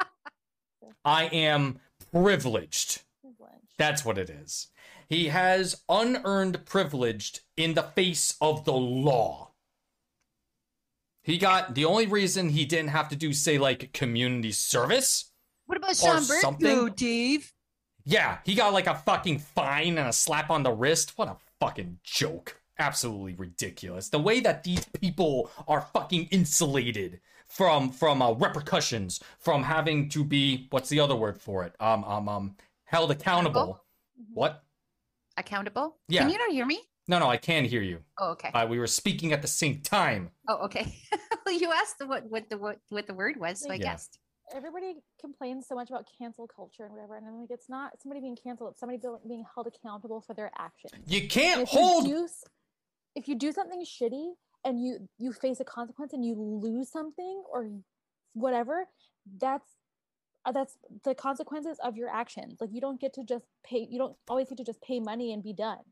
I 1.04 1.26
am 1.26 1.78
privileged. 2.12 3.02
Privilege. 3.22 3.74
That's 3.78 4.04
what 4.04 4.18
it 4.18 4.30
is. 4.30 4.68
He 5.08 5.28
has 5.28 5.82
unearned 5.88 6.66
privilege 6.66 7.40
in 7.56 7.74
the 7.74 7.82
face 7.82 8.36
of 8.40 8.64
the 8.64 8.72
law. 8.72 9.52
He 11.22 11.38
got 11.38 11.74
the 11.74 11.84
only 11.84 12.06
reason 12.06 12.50
he 12.50 12.64
didn't 12.64 12.90
have 12.90 13.08
to 13.10 13.16
do, 13.16 13.32
say, 13.32 13.58
like 13.58 13.92
community 13.92 14.52
service. 14.52 15.30
What 15.66 15.78
about 15.78 15.90
Or 15.90 15.94
Sean 15.94 16.22
something. 16.22 16.88
Dave? 16.96 17.52
Yeah, 18.08 18.38
he 18.42 18.54
got 18.54 18.72
like 18.72 18.86
a 18.86 18.94
fucking 18.94 19.38
fine 19.40 19.98
and 19.98 20.08
a 20.08 20.12
slap 20.14 20.48
on 20.48 20.62
the 20.62 20.72
wrist. 20.72 21.12
What 21.16 21.28
a 21.28 21.36
fucking 21.60 21.98
joke. 22.02 22.58
Absolutely 22.78 23.34
ridiculous. 23.34 24.08
The 24.08 24.18
way 24.18 24.40
that 24.40 24.64
these 24.64 24.86
people 24.98 25.50
are 25.68 25.82
fucking 25.92 26.28
insulated 26.30 27.20
from 27.46 27.90
from 27.90 28.22
uh, 28.22 28.32
repercussions, 28.32 29.20
from 29.38 29.62
having 29.62 30.08
to 30.10 30.24
be 30.24 30.68
what's 30.70 30.88
the 30.88 31.00
other 31.00 31.16
word 31.16 31.38
for 31.38 31.64
it? 31.64 31.74
Um 31.80 32.02
um 32.04 32.28
um 32.30 32.56
held 32.84 33.10
accountable. 33.10 33.60
Accountable? 33.60 33.84
Mhm. 34.22 34.34
What? 34.34 34.64
Accountable? 35.36 35.96
Yeah. 36.08 36.22
Can 36.22 36.30
you 36.30 36.38
not 36.38 36.50
hear 36.50 36.64
me? 36.64 36.80
No, 37.08 37.18
no, 37.18 37.28
I 37.28 37.36
can 37.36 37.64
hear 37.66 37.82
you. 37.82 38.00
Oh, 38.18 38.30
okay. 38.32 38.50
Uh, 38.54 38.66
we 38.68 38.78
were 38.78 38.86
speaking 38.86 39.32
at 39.34 39.42
the 39.42 39.48
same 39.48 39.80
time. 39.82 40.30
oh, 40.48 40.64
okay. 40.64 40.94
well, 41.46 41.54
you 41.54 41.70
asked 41.72 41.96
what 42.06 42.24
what 42.30 42.48
the 42.48 42.56
what, 42.56 42.78
what 42.88 43.06
the 43.06 43.14
word 43.14 43.36
was, 43.38 43.60
so 43.60 43.70
I 43.70 43.74
Yeah. 43.74 43.82
guessed. 43.92 44.18
Everybody 44.54 44.94
complains 45.20 45.66
so 45.66 45.74
much 45.74 45.90
about 45.90 46.06
cancel 46.18 46.46
culture 46.46 46.84
and 46.84 46.92
whatever, 46.92 47.16
and 47.16 47.26
I'm 47.26 47.40
like, 47.40 47.50
it's 47.50 47.68
not 47.68 48.00
somebody 48.02 48.20
being 48.20 48.36
canceled; 48.36 48.72
it's 48.72 48.80
somebody 48.80 49.00
being 49.26 49.44
held 49.54 49.66
accountable 49.66 50.20
for 50.20 50.34
their 50.34 50.50
actions. 50.58 50.92
You 51.06 51.28
can't 51.28 51.62
if 51.62 51.72
you 51.72 51.78
hold. 51.78 52.04
do 52.06 52.28
if 53.14 53.28
you 53.28 53.34
do 53.34 53.52
something 53.52 53.84
shitty 53.84 54.32
and 54.64 54.82
you 54.82 55.08
you 55.18 55.32
face 55.32 55.60
a 55.60 55.64
consequence 55.64 56.12
and 56.12 56.24
you 56.24 56.34
lose 56.34 56.90
something 56.90 57.42
or 57.52 57.70
whatever, 58.34 58.86
that's 59.40 59.68
uh, 60.44 60.52
that's 60.52 60.78
the 61.04 61.14
consequences 61.14 61.78
of 61.82 61.96
your 61.96 62.08
actions. 62.08 62.58
Like 62.60 62.70
you 62.72 62.80
don't 62.80 63.00
get 63.00 63.12
to 63.14 63.24
just 63.24 63.44
pay. 63.64 63.86
You 63.90 63.98
don't 63.98 64.16
always 64.28 64.48
get 64.48 64.58
to 64.58 64.64
just 64.64 64.80
pay 64.80 65.00
money 65.00 65.32
and 65.32 65.42
be 65.42 65.52
done, 65.52 65.82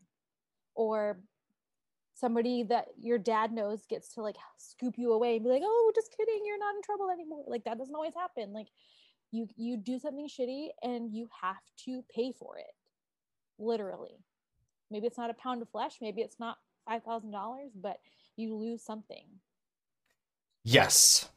or 0.75 1.19
somebody 2.17 2.63
that 2.63 2.87
your 2.99 3.19
dad 3.19 3.53
knows 3.53 3.85
gets 3.87 4.15
to 4.15 4.23
like 4.23 4.37
scoop 4.57 4.95
you 4.97 5.13
away 5.13 5.37
and 5.37 5.45
be 5.45 5.51
like, 5.51 5.63
"Oh, 5.65 5.93
just 5.95 6.15
kidding, 6.17 6.43
you're 6.45 6.59
not 6.59 6.75
in 6.75 6.83
trouble 6.83 7.11
anymore." 7.11 7.45
Like 7.47 7.65
that 7.65 7.79
doesn't 7.79 7.95
always 7.95 8.15
happen. 8.15 8.53
Like 8.53 8.69
you 9.31 9.47
you 9.57 9.77
do 9.77 9.99
something 9.99 10.27
shitty 10.27 10.69
and 10.83 11.13
you 11.13 11.29
have 11.41 11.63
to 11.85 12.03
pay 12.15 12.33
for 12.33 12.59
it, 12.59 12.75
literally. 13.59 14.25
Maybe 14.91 15.07
it's 15.07 15.19
not 15.19 15.31
a 15.31 15.35
pound 15.35 15.63
of 15.63 15.69
flesh. 15.69 15.99
Maybe 16.01 16.23
it's 16.23 16.41
not 16.41 16.59
five 16.87 17.03
thousand 17.05 17.33
dollars, 17.33 17.73
but 17.75 17.99
you 18.37 18.55
lose 18.55 18.83
something. 18.83 19.27
Yes. 20.65 21.29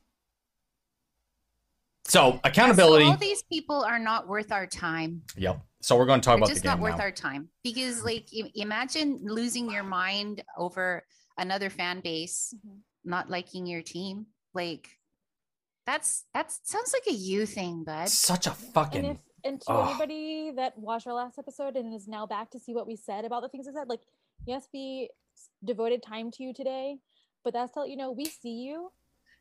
So 2.06 2.39
accountability. 2.44 3.06
All 3.06 3.18
these 3.18 3.44
people 3.44 3.84
are 3.84 4.00
not 4.00 4.28
worth 4.28 4.52
our 4.52 4.65
time. 4.65 5.22
Yep. 5.38 5.62
So 5.82 5.96
we're 5.98 6.06
going 6.06 6.20
to 6.22 6.26
talk 6.26 6.34
They're 6.34 6.38
about 6.39 6.50
just 6.50 6.62
the 6.63 6.68
game 6.68 6.78
not 6.80 6.84
worth 6.84 6.98
now. 6.98 7.04
our 7.06 7.12
time 7.12 7.50
because, 7.63 8.04
like, 8.04 8.28
imagine 8.56 9.20
losing 9.24 9.72
your 9.72 9.84
mind 9.84 10.44
over 10.58 11.06
another 11.38 11.70
fan 11.70 12.02
base 12.02 12.54
Mhm. 12.58 12.80
not 13.06 13.30
liking 13.30 13.65
your 13.65 13.82
team. 13.82 14.28
Like, 14.54 14.89
that's 15.86 16.26
that's 16.34 16.60
sounds 16.63 16.94
like 16.94 17.08
a 17.08 17.13
you 17.18 17.46
thing, 17.46 17.84
bud. 17.84 18.10
Such 18.10 18.46
a 18.46 18.52
And 18.52 18.58
fucking. 18.74 19.06
if 19.06 19.18
and 19.46 19.62
to 19.62 19.72
Ugh. 19.72 19.88
anybody 19.89 20.52
that 20.52 20.78
watched 20.78 21.08
our 21.08 21.13
last 21.13 21.39
episode 21.39 21.78
and 21.78 21.94
is 21.94 22.08
now 22.10 22.26
back 22.28 22.52
to 22.52 22.60
see 22.60 22.74
what 22.76 22.86
we 22.86 22.96
said 22.98 23.24
about 23.24 23.42
the 23.42 23.48
things 23.50 23.68
I 23.68 23.72
said, 23.72 23.88
like 23.88 24.02
yes, 24.46 24.68
we 24.74 25.10
devoted 25.63 26.04
time 26.04 26.30
to 26.32 26.44
you 26.44 26.54
today, 26.54 26.98
but 27.46 27.54
that's 27.54 27.72
to 27.74 27.80
let 27.82 27.89
you 27.89 27.96
know 27.96 28.12
we 28.12 28.26
see 28.26 28.58
you, 28.68 28.92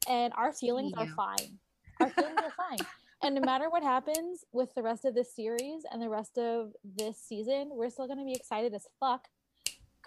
and 0.09 0.33
our 0.35 0.53
feelings 0.53 0.92
are 0.96 1.07
fine. 1.09 1.59
Our 2.01 2.11
feelings 2.11 2.38
are 2.44 2.53
fine. 2.53 2.79
And 3.22 3.35
no 3.35 3.40
matter 3.40 3.68
what 3.68 3.83
happens 3.83 4.44
with 4.52 4.74
the 4.74 4.83
rest 4.83 5.04
of 5.04 5.14
this 5.14 5.35
series 5.35 5.83
and 5.90 6.00
the 6.00 6.09
rest 6.09 6.38
of 6.38 6.72
this 6.85 7.18
season, 7.18 7.70
we're 7.72 7.90
still 7.90 8.07
going 8.07 8.18
to 8.18 8.24
be 8.24 8.35
excited 8.35 8.72
as 8.74 8.87
fuck 9.00 9.26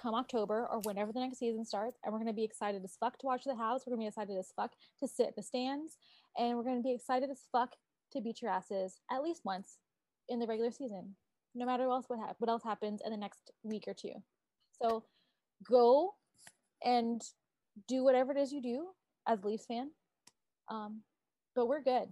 come 0.02 0.15
October 0.15 0.67
or 0.71 0.80
whenever 0.84 1.12
the 1.12 1.19
next 1.19 1.38
season 1.38 1.65
starts. 1.65 2.00
And 2.04 2.13
we're 2.13 2.19
going 2.19 2.32
to 2.32 2.34
be 2.34 2.43
excited 2.43 2.84
as 2.84 2.95
fuck 3.00 3.17
to 3.19 3.26
watch 3.26 3.43
the 3.43 3.56
house. 3.56 3.82
We're 3.86 3.91
going 3.95 4.02
to 4.02 4.04
be 4.06 4.08
excited 4.08 4.38
as 4.38 4.54
fuck 4.56 4.71
to 5.00 5.08
sit 5.08 5.28
in 5.28 5.34
the 5.36 5.43
stands. 5.43 5.97
And 6.38 6.56
we're 6.56 6.63
going 6.63 6.78
to 6.78 6.84
be 6.84 6.93
excited 6.93 7.30
as 7.30 7.41
fuck 7.52 7.76
to 8.13 8.21
beat 8.21 8.41
your 8.41 8.52
asses 8.52 9.00
at 9.12 9.21
least 9.21 9.41
once 9.43 9.78
in 10.30 10.39
the 10.39 10.47
regular 10.47 10.71
season, 10.71 11.15
no 11.54 11.65
matter 11.65 11.84
else 11.84 12.06
what, 12.08 12.19
hap- 12.19 12.36
what 12.39 12.50
else 12.50 12.63
happens 12.63 13.02
in 13.06 13.12
the 13.12 13.17
next 13.17 13.52
week 13.63 13.84
or 13.88 13.93
two. 13.93 14.13
So 14.82 15.04
go 15.69 16.13
and 16.84 17.21
do 17.88 18.04
whatever 18.04 18.32
it 18.32 18.38
is 18.38 18.52
you 18.52 18.62
do 18.62 18.88
as 19.28 19.43
Leafs 19.43 19.65
fan. 19.65 19.91
Um, 20.69 21.02
but 21.56 21.67
we're 21.67 21.84
good. 21.84 22.08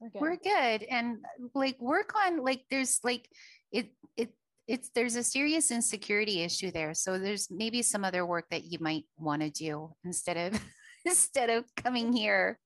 We're 0.00 0.10
good. 0.10 0.20
We're 0.20 0.36
good, 0.36 0.82
and 0.84 1.18
like 1.54 1.80
work 1.80 2.14
on 2.16 2.44
like 2.44 2.64
there's 2.70 3.00
like 3.02 3.28
it 3.72 3.90
it 4.16 4.32
it's 4.66 4.90
there's 4.94 5.16
a 5.16 5.22
serious 5.22 5.70
insecurity 5.70 6.42
issue 6.42 6.70
there. 6.70 6.94
So 6.94 7.18
there's 7.18 7.48
maybe 7.50 7.82
some 7.82 8.04
other 8.04 8.24
work 8.24 8.46
that 8.50 8.64
you 8.64 8.78
might 8.80 9.04
want 9.16 9.42
to 9.42 9.50
do 9.50 9.92
instead 10.04 10.36
of 10.36 10.60
instead 11.04 11.50
of 11.50 11.64
coming 11.76 12.12
here 12.12 12.58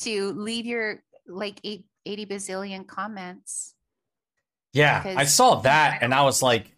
to 0.00 0.32
leave 0.32 0.66
your 0.66 1.02
like 1.26 1.60
eight, 1.62 1.84
80 2.06 2.26
bazillion 2.26 2.86
comments. 2.86 3.74
yeah, 4.72 5.02
I 5.04 5.24
saw 5.24 5.56
that 5.56 5.98
I 6.00 6.04
and 6.04 6.14
I 6.14 6.22
was 6.22 6.42
like, 6.42 6.74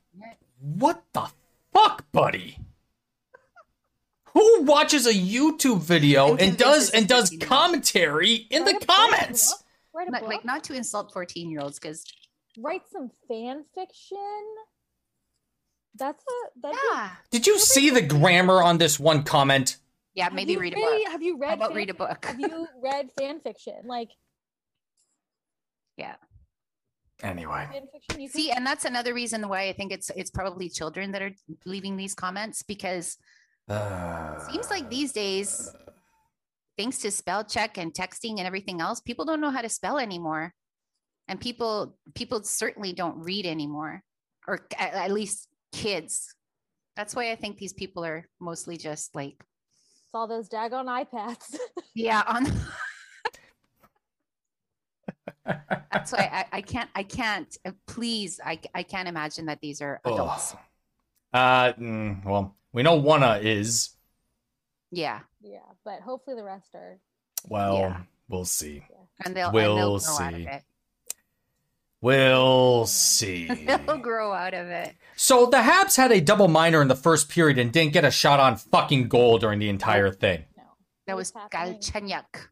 what 0.60 1.02
the 1.12 1.28
fuck, 1.72 2.10
buddy? 2.12 2.58
Who 4.34 4.62
watches 4.62 5.06
a 5.06 5.12
YouTube 5.14 5.80
video 5.80 6.32
And 6.32 6.40
and 6.42 6.56
does 6.58 6.90
and 6.90 7.08
does 7.08 7.30
15 7.30 7.38
year 7.40 7.46
olds. 7.48 7.48
commentary 7.48 8.34
in 8.50 8.64
the 8.64 8.72
Write 8.72 8.82
a 8.82 8.86
book, 8.86 8.96
you 8.98 9.06
comments? 9.10 9.64
Write 9.94 10.08
a 10.08 10.10
Not, 10.10 10.20
book. 10.22 10.28
like 10.30 10.44
not 10.44 10.64
to 10.64 10.74
insult 10.74 11.12
14 11.12 11.50
year 11.50 11.60
olds 11.60 11.78
because 11.78 12.04
write 12.58 12.82
some 12.92 13.10
fan 13.28 13.64
fiction. 13.74 14.18
That's 15.96 16.22
a 16.24 16.60
that 16.62 16.74
yeah 16.92 17.10
Did 17.30 17.46
you 17.46 17.58
see 17.60 17.90
the 17.90 18.02
grammar 18.02 18.62
on 18.62 18.78
this 18.78 18.98
one 18.98 19.22
comment? 19.22 19.76
yeah 20.14 20.28
maybe 20.32 20.56
read 20.56 20.72
a 20.74 20.76
book. 20.76 21.08
Have 21.12 21.22
you 21.22 21.38
read? 21.38 21.48
How 21.48 21.54
about 21.54 21.68
fan- 21.68 21.76
read 21.76 21.90
a 21.90 21.94
book? 21.94 22.24
Have 22.24 22.40
you 22.40 22.66
read 22.82 23.10
fan 23.18 23.40
fiction? 23.40 23.74
Like 23.86 24.10
yeah. 25.96 26.16
Anyway. 27.22 27.68
fan 27.72 27.86
fiction. 27.92 28.20
You 28.20 28.28
See, 28.28 28.50
and 28.50 28.66
that's 28.66 28.84
another 28.84 29.14
reason 29.14 29.48
why 29.48 29.68
I 29.68 29.72
think 29.72 29.92
it's 29.92 30.10
it's 30.16 30.30
probably 30.30 30.68
children 30.68 31.12
that 31.12 31.22
are 31.22 31.30
leaving 31.64 31.96
these 31.96 32.14
comments 32.16 32.62
because 32.64 33.16
seems 33.68 34.70
like 34.70 34.90
these 34.90 35.12
days, 35.12 35.72
thanks 36.76 36.98
to 36.98 37.10
spell 37.10 37.44
check 37.44 37.78
and 37.78 37.92
texting 37.92 38.38
and 38.38 38.46
everything 38.46 38.80
else, 38.80 39.00
people 39.00 39.24
don't 39.24 39.40
know 39.40 39.50
how 39.50 39.62
to 39.62 39.68
spell 39.68 39.98
anymore, 39.98 40.52
and 41.28 41.40
people 41.40 41.96
people 42.14 42.42
certainly 42.42 42.92
don't 42.92 43.18
read 43.18 43.46
anymore, 43.46 44.02
or 44.46 44.66
a- 44.78 44.96
at 44.96 45.12
least 45.12 45.48
kids. 45.72 46.34
That's 46.96 47.14
why 47.14 47.32
I 47.32 47.36
think 47.36 47.58
these 47.58 47.72
people 47.72 48.04
are 48.04 48.28
mostly 48.40 48.76
just 48.76 49.14
like 49.14 49.36
it's 49.38 50.14
all 50.14 50.28
those 50.28 50.48
daggone 50.48 50.86
iPads. 50.86 51.56
yeah 51.94 52.22
on. 52.26 52.46
That's 55.92 56.12
why 56.12 56.28
I, 56.32 56.58
I 56.58 56.60
can't 56.60 56.90
I 56.94 57.02
can't 57.02 57.56
uh, 57.64 57.72
please 57.86 58.40
I 58.44 58.60
I 58.74 58.82
can't 58.82 59.08
imagine 59.08 59.46
that 59.46 59.60
these 59.60 59.80
are 59.80 60.00
adults. 60.04 60.52
Ugh. 60.52 60.60
Uh, 61.32 61.72
mm, 61.72 62.24
well, 62.24 62.56
we 62.74 62.82
know 62.82 62.96
Wanna 62.96 63.38
is. 63.42 63.90
Yeah, 64.90 65.20
yeah, 65.40 65.60
but 65.84 66.00
hopefully 66.00 66.36
the 66.36 66.44
rest 66.44 66.74
are. 66.74 66.98
Well, 67.48 67.78
Yeah. 67.78 68.00
we'll 68.28 68.44
see. 68.44 68.82
and 69.24 69.34
they'll 69.34 69.50
We'll 69.52 69.76
and 69.76 69.78
they'll 69.78 69.98
grow 70.00 70.24
out 70.26 70.34
of 70.34 70.40
see. 70.40 70.48
We'll 72.00 72.86
see. 72.86 73.46
They'll 73.86 73.96
grow 73.96 74.32
out 74.34 74.52
of 74.52 74.66
it. 74.66 74.94
So 75.16 75.46
the 75.46 75.56
Habs 75.58 75.96
had 75.96 76.12
a 76.12 76.20
double 76.20 76.48
minor 76.48 76.82
in 76.82 76.88
the 76.88 76.94
first 76.94 77.30
period 77.30 77.56
and 77.58 77.72
didn't 77.72 77.94
get 77.94 78.04
a 78.04 78.10
shot 78.10 78.40
on 78.40 78.56
fucking 78.56 79.08
goal 79.08 79.38
during 79.38 79.58
the 79.58 79.70
entire 79.70 80.10
thing. 80.10 80.44
No, 80.56 80.64
That 81.06 81.16
was 81.16 81.28
is 81.28 81.34
happening? 81.34 81.78
Galchenyuk 81.78 82.48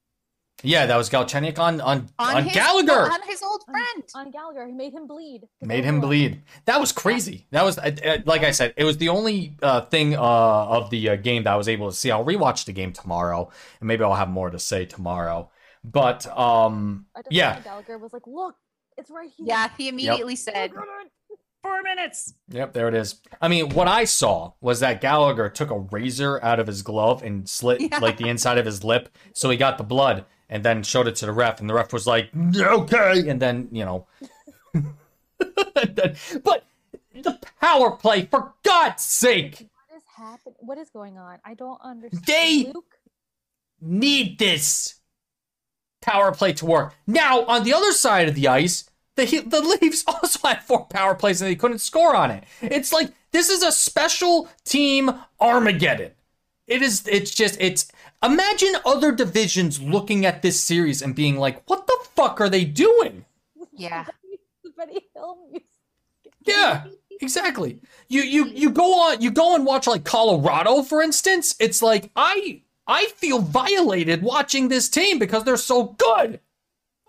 Yeah, 0.63 0.87
that 0.87 0.97
was 0.97 1.11
Galchenyuk 1.11 1.59
on 1.59 1.81
on, 1.81 2.09
on, 2.19 2.45
his, 2.45 2.55
Gallagher. 2.55 3.11
on 3.11 3.21
his 3.27 3.43
old 3.43 3.65
friend. 3.65 4.03
on 4.15 4.31
Gallagher. 4.31 4.67
He 4.67 4.73
made 4.73 4.93
him 4.93 5.07
bleed. 5.07 5.49
Made 5.61 5.85
him 5.85 6.01
bleed. 6.01 6.43
That 6.67 6.81
was 6.81 6.93
crazy. 6.93 7.47
That 7.51 7.65
was 7.65 7.79
uh, 7.79 7.91
uh, 8.05 8.19
like 8.25 8.43
I 8.43 8.51
said. 8.53 8.75
It 8.77 8.85
was 8.85 8.99
the 8.99 9.09
only 9.09 9.57
uh, 9.63 9.83
thing 9.83 10.15
uh, 10.15 10.21
of 10.21 10.91
the 10.91 11.11
uh, 11.11 11.17
game 11.17 11.45
that 11.45 11.53
I 11.53 11.57
was 11.57 11.69
able 11.69 11.91
to 11.91 11.97
see. 11.97 12.11
I'll 12.11 12.25
rewatch 12.25 12.65
the 12.65 12.73
game 12.73 12.93
tomorrow, 12.93 13.51
and 13.81 13.89
maybe 13.89 14.05
I'll 14.05 14.15
have 14.15 14.29
more 14.31 14.51
to 14.51 14.59
say 14.59 14.87
tomorrow. 14.87 15.51
But 15.85 16.27
um, 16.39 17.07
I 17.17 17.23
yeah, 17.31 17.57
yeah. 17.57 17.61
Gallagher 17.63 17.99
was 17.99 18.13
like, 18.13 18.27
"Look, 18.27 18.55
it's 18.97 19.11
right 19.11 19.31
here." 19.37 19.47
Yeah, 19.49 19.69
he 19.77 19.89
immediately 19.89 20.37
said 20.37 20.73
Look 20.73 20.85
four 21.63 21.83
minutes. 21.83 22.35
Yep, 22.49 22.73
there 22.73 22.89
it 22.89 22.95
is. 22.95 23.21
I 23.41 23.49
mean, 23.49 23.71
what 23.71 23.89
I 23.89 24.05
saw 24.05 24.53
was 24.61 24.81
that 24.81 25.01
Gallagher 25.01 25.49
took 25.49 25.71
a 25.71 25.79
razor 25.79 26.43
out 26.43 26.59
of 26.61 26.67
his 26.67 26.83
glove 26.83 27.23
and 27.23 27.49
slit 27.49 27.81
Yeah. 27.93 27.99
like 27.99 28.17
the 28.17 28.29
inside 28.29 28.59
of 28.59 28.67
his 28.67 28.85
lip, 28.85 29.09
so 29.33 29.49
he 29.51 29.57
got 29.57 29.79
the 29.79 29.85
blood, 29.85 30.25
and 30.53 30.63
then 30.63 30.83
showed 30.83 31.09
it 31.09 31.17
to 31.17 31.27
the 31.27 31.33
ref, 31.33 31.61
and 31.61 31.69
the 31.69 31.75
ref 31.75 31.93
was 31.95 32.07
like, 32.07 32.31
"Okay," 32.57 33.27
and 33.29 33.41
then 33.41 33.69
you 33.73 33.85
know, 33.87 34.07
but 34.75 36.65
the 37.15 37.39
power 37.61 37.93
play, 37.93 38.27
for 38.27 38.53
God's 38.63 39.03
sake, 39.03 39.67
What 39.89 39.97
is 39.97 40.03
happening? 40.17 40.55
What 40.61 40.79
is 40.79 40.91
going 40.91 41.17
on? 41.19 41.39
I 41.45 41.55
don't 41.55 41.81
understand. 41.83 42.25
They- 42.27 42.71
Luke, 42.73 42.99
need 43.81 44.39
this 44.39 45.01
power 46.03 46.33
play 46.33 46.53
to 46.53 46.67
work. 46.67 46.95
Now, 47.07 47.45
on 47.47 47.65
the 47.65 47.73
other 47.73 47.93
side 47.93 48.29
of 48.29 48.35
the 48.35 48.47
ice, 48.49 48.85
the 49.17 49.25
the 49.41 49.61
Leafs 49.63 50.05
also 50.07 50.47
had 50.49 50.63
four 50.63 50.85
power 50.87 51.15
plays 51.15 51.41
and 51.41 51.51
they 51.51 51.57
couldn't 51.57 51.79
score 51.79 52.15
on 52.15 52.31
it. 52.31 52.45
It's 52.61 52.93
like 52.93 53.11
this 53.31 53.49
is 53.49 53.63
a 53.63 53.73
special 53.73 54.49
team 54.65 55.11
Armageddon. 55.41 56.13
It 56.67 56.83
is. 56.83 57.07
It's 57.09 57.35
just. 57.35 57.59
It's. 57.61 57.91
Imagine 58.23 58.77
other 58.87 59.13
divisions 59.13 59.81
looking 59.81 60.25
at 60.25 60.43
this 60.43 60.61
series 60.63 61.03
and 61.03 61.15
being 61.15 61.37
like, 61.37 61.63
"What 61.69 61.87
the 61.87 61.99
fuck 62.15 62.41
are 62.41 62.49
they 62.49 62.65
doing?" 62.65 63.25
Yeah. 63.73 64.07
the 64.63 64.71
Benny 64.77 65.01
Hill 65.15 65.39
music. 65.51 65.67
Yeah, 66.45 66.85
exactly. 67.21 67.81
You 68.09 68.23
you 68.23 68.47
you 68.47 68.71
go 68.71 68.95
on 68.95 69.21
you 69.21 69.31
go 69.31 69.55
and 69.55 69.65
watch 69.67 69.87
like 69.87 70.05
Colorado, 70.05 70.83
for 70.83 71.03
instance. 71.03 71.55
It's 71.61 71.83
like 71.83 72.11
I 72.17 72.63
I 72.87 73.07
feel 73.17 73.41
violated 73.41 74.23
watching 74.23 74.69
this 74.69 74.89
team 74.89 75.19
because 75.19 75.45
they're 75.45 75.57
so 75.57 75.97
good. 75.99 76.41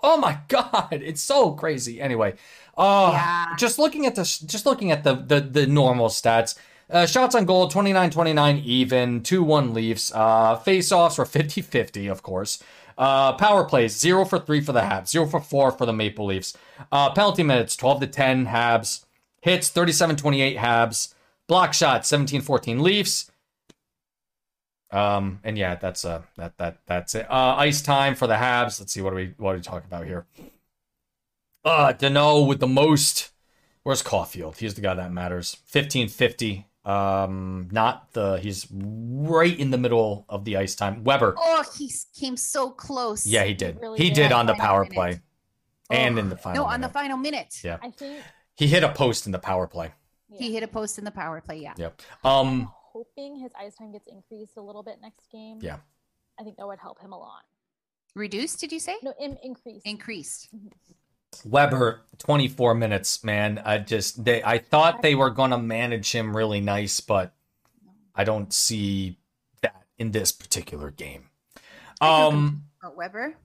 Oh 0.01 0.17
my 0.17 0.39
god, 0.47 0.89
it's 1.03 1.21
so 1.21 1.51
crazy. 1.53 1.99
Anyway, 2.01 2.35
uh 2.77 3.11
Yeah. 3.13 3.55
just 3.57 3.79
looking 3.79 4.05
at 4.05 4.15
this 4.15 4.39
just 4.39 4.65
looking 4.65 4.91
at 4.91 5.03
the 5.03 5.15
the, 5.15 5.39
the 5.41 5.67
normal 5.67 6.09
stats. 6.09 6.55
Uh, 6.89 7.05
shots 7.05 7.33
on 7.35 7.45
goal 7.45 7.69
29-29 7.69 8.63
even 8.63 9.21
2-1 9.21 9.73
Leafs. 9.73 10.11
Uh, 10.13 10.55
face-offs 10.57 11.17
were 11.17 11.25
50-50, 11.25 12.11
of 12.11 12.21
course. 12.23 12.61
Uh, 12.97 13.33
power 13.33 13.63
plays 13.63 13.97
0 13.97 14.25
for 14.25 14.37
3 14.37 14.61
for 14.61 14.71
the 14.71 14.81
Habs, 14.81 15.07
0 15.07 15.25
for 15.25 15.39
4 15.41 15.71
for 15.71 15.85
the 15.85 15.93
Maple 15.93 16.25
Leafs. 16.25 16.55
Uh, 16.91 17.09
penalty 17.11 17.41
minutes 17.41 17.75
12 17.75 18.01
to 18.01 18.07
10 18.07 18.47
Habs. 18.47 19.05
Hits 19.41 19.71
37-28 19.71 20.57
Habs. 20.57 21.13
Block 21.47 21.73
shots 21.73 22.09
17-14 22.11 22.79
Leafs. 22.79 23.29
Um 24.91 25.39
and 25.43 25.57
yeah, 25.57 25.73
that's 25.73 26.05
uh 26.05 26.21
that 26.37 26.55
that 26.59 26.77
that's 26.85 27.15
it. 27.15 27.25
Uh 27.29 27.55
ice 27.57 27.81
time 27.81 28.13
for 28.13 28.27
the 28.27 28.35
Habs. 28.35 28.79
Let's 28.79 28.93
see 28.93 29.01
what 29.01 29.11
are 29.11 29.15
we 29.15 29.33
what 29.37 29.53
are 29.53 29.55
we 29.55 29.61
talking 29.61 29.87
about 29.87 30.05
here. 30.05 30.27
Uh 31.65 31.93
Danault 31.93 32.47
with 32.47 32.59
the 32.59 32.67
most. 32.67 33.31
Where's 33.81 34.03
Caufield? 34.03 34.57
He's 34.57 34.75
the 34.75 34.81
guy 34.81 34.93
that 34.93 35.11
matters. 35.11 35.57
1550. 35.71 36.67
Um 36.85 37.69
not 37.71 38.11
the 38.13 38.39
he's 38.39 38.67
right 38.71 39.57
in 39.57 39.71
the 39.71 39.77
middle 39.77 40.25
of 40.27 40.43
the 40.45 40.57
ice 40.57 40.75
time. 40.75 41.03
Weber. 41.03 41.33
Oh, 41.37 41.63
he 41.77 41.91
came 42.19 42.35
so 42.37 42.69
close. 42.71 43.25
Yeah, 43.25 43.43
he 43.45 43.53
did. 43.53 43.79
really 43.79 43.97
He 43.99 44.09
did. 44.09 44.15
did 44.23 44.31
on 44.33 44.45
the 44.45 44.53
power 44.55 44.81
minute. 44.83 44.93
play 44.93 45.21
and 45.89 46.15
Oh, 46.17 46.19
in 46.21 46.29
the 46.29 46.37
final. 46.37 46.63
No, 46.65 46.69
on 46.69 46.81
the 46.81 46.89
final 46.89 47.17
minute. 47.17 47.59
Yeah. 47.63 47.77
I 47.81 47.89
think 47.91 48.21
He 48.55 48.67
hit 48.67 48.83
a 48.83 48.89
post 48.89 49.25
in 49.25 49.31
the 49.31 49.39
power 49.39 49.65
play. 49.67 49.91
He 50.29 50.51
hit 50.53 50.63
a 50.63 50.67
post 50.67 50.97
in 50.97 51.05
the 51.05 51.11
power 51.11 51.39
play. 51.41 51.57
Yeah. 51.59 51.73
Yep. 51.77 52.01
I'm 52.23 52.47
Um 52.47 52.73
hoping 52.91 53.39
his 53.39 53.51
ice 53.57 53.75
time 53.75 53.91
gets 53.91 54.07
increased 54.07 54.57
a 54.57 54.61
little 54.61 54.83
bit 54.83 54.97
next 55.01 55.31
game. 55.31 55.59
Yeah. 55.61 55.77
I 56.39 56.43
think 56.43 56.57
that 56.57 56.67
would 56.67 56.79
help 56.79 56.99
him 56.99 57.13
a 57.13 57.17
lot. 57.17 57.43
Reduced, 58.15 58.59
did 58.59 58.71
you 58.71 58.79
say? 58.79 58.97
No, 59.01 59.13
in, 59.19 59.37
increase. 59.43 59.81
Increased. 59.85 60.49
Weber, 61.45 62.01
24 62.19 62.75
minutes, 62.75 63.23
man. 63.23 63.61
I 63.65 63.77
just 63.79 64.23
they 64.23 64.43
I 64.43 64.57
thought 64.57 65.01
they 65.01 65.15
were 65.15 65.29
gonna 65.29 65.57
manage 65.57 66.11
him 66.11 66.35
really 66.35 66.61
nice, 66.61 66.99
but 66.99 67.33
I 68.15 68.23
don't 68.23 68.53
see 68.53 69.17
that 69.61 69.83
in 69.97 70.11
this 70.11 70.31
particular 70.31 70.91
game. 70.91 71.29
Um 72.01 72.63
Weber. 72.95 73.35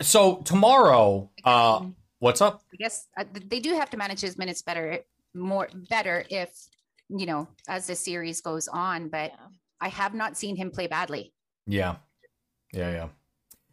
so 0.00 0.36
tomorrow, 0.36 1.30
uh 1.44 1.86
what's 2.18 2.40
up? 2.40 2.62
I 2.72 2.76
guess 2.76 3.08
uh, 3.16 3.24
they 3.32 3.60
do 3.60 3.74
have 3.74 3.90
to 3.90 3.96
manage 3.96 4.20
his 4.20 4.38
minutes 4.38 4.62
better, 4.62 5.00
more 5.34 5.68
better 5.90 6.24
if 6.30 6.50
you 7.08 7.26
know 7.26 7.48
as 7.68 7.86
the 7.86 7.94
series 7.94 8.40
goes 8.40 8.68
on. 8.68 9.08
But 9.08 9.32
I 9.80 9.88
have 9.88 10.14
not 10.14 10.36
seen 10.36 10.56
him 10.56 10.70
play 10.70 10.86
badly. 10.86 11.32
Yeah. 11.66 11.96
Yeah, 12.72 12.90
yeah. 12.90 13.08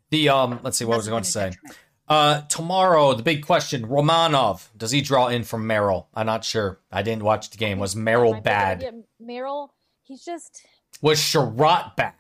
The 0.10 0.30
um 0.30 0.60
let's 0.64 0.78
see 0.78 0.86
what 0.86 0.98
was 0.98 1.08
I 1.08 1.12
going 1.12 1.24
to 1.24 1.30
say. 1.30 1.50
detriment. 1.50 1.78
Uh 2.08 2.42
tomorrow, 2.42 3.14
the 3.14 3.24
big 3.24 3.46
question, 3.46 3.88
Romanov, 3.88 4.68
does 4.76 4.92
he 4.92 5.02
draw 5.02 5.28
in 5.28 5.44
from 5.44 5.66
Merrill? 5.66 6.10
I'm 6.14 6.26
not 6.26 6.44
sure. 6.44 6.80
I 6.92 7.02
didn't 7.02 7.24
watch 7.24 7.50
the 7.50 7.58
game. 7.58 7.80
Was 7.80 7.94
That 7.94 8.02
Merrill 8.02 8.34
might 8.34 8.44
be 8.44 8.50
a 8.50 8.54
good 8.54 8.60
bad? 8.60 8.78
idea. 8.78 8.92
Merrill, 9.20 9.74
he's 10.04 10.24
just 10.26 10.66
Was 11.02 11.20
Chiarot 11.20 11.96
bad? 11.96 12.14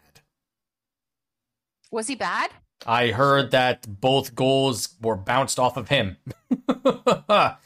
Was 1.92 2.08
he 2.08 2.16
bad? 2.16 2.50
I 2.86 3.10
heard 3.12 3.52
that 3.52 4.02
both 4.02 4.36
goals 4.36 4.96
were 5.02 5.16
bounced 5.16 5.60
off 5.60 5.78
of 5.78 5.90
him. 5.90 6.18
that 6.50 7.58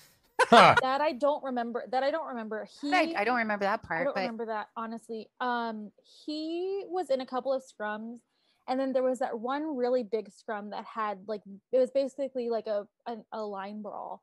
I 0.52 1.14
don't 1.18 1.44
remember. 1.44 1.84
That 1.92 2.04
I 2.04 2.12
don't 2.12 2.28
remember. 2.28 2.68
He 2.82 2.94
I, 2.94 3.14
I 3.18 3.24
don't 3.24 3.38
remember 3.38 3.66
that 3.66 3.84
part. 3.84 4.02
I 4.02 4.04
don't 4.04 4.14
but 4.14 4.20
remember 4.22 4.46
that 4.48 4.70
honestly. 4.76 5.30
Um, 5.40 5.92
he 6.26 6.84
was 6.88 7.10
in 7.10 7.22
a 7.22 7.26
couple 7.26 7.54
of 7.54 7.64
scrums, 7.64 8.20
and 8.68 8.80
then 8.80 8.94
there 8.94 9.04
was 9.04 9.20
that 9.20 9.40
one 9.40 9.76
really 9.78 10.04
big 10.04 10.32
scrum 10.32 10.70
that 10.72 10.86
had 10.86 11.20
like 11.28 11.42
it 11.72 11.78
was 11.78 11.92
basically 11.92 12.50
like 12.50 12.68
a 12.68 12.86
a, 13.06 13.16
a 13.34 13.42
line 13.42 13.82
brawl. 13.82 14.22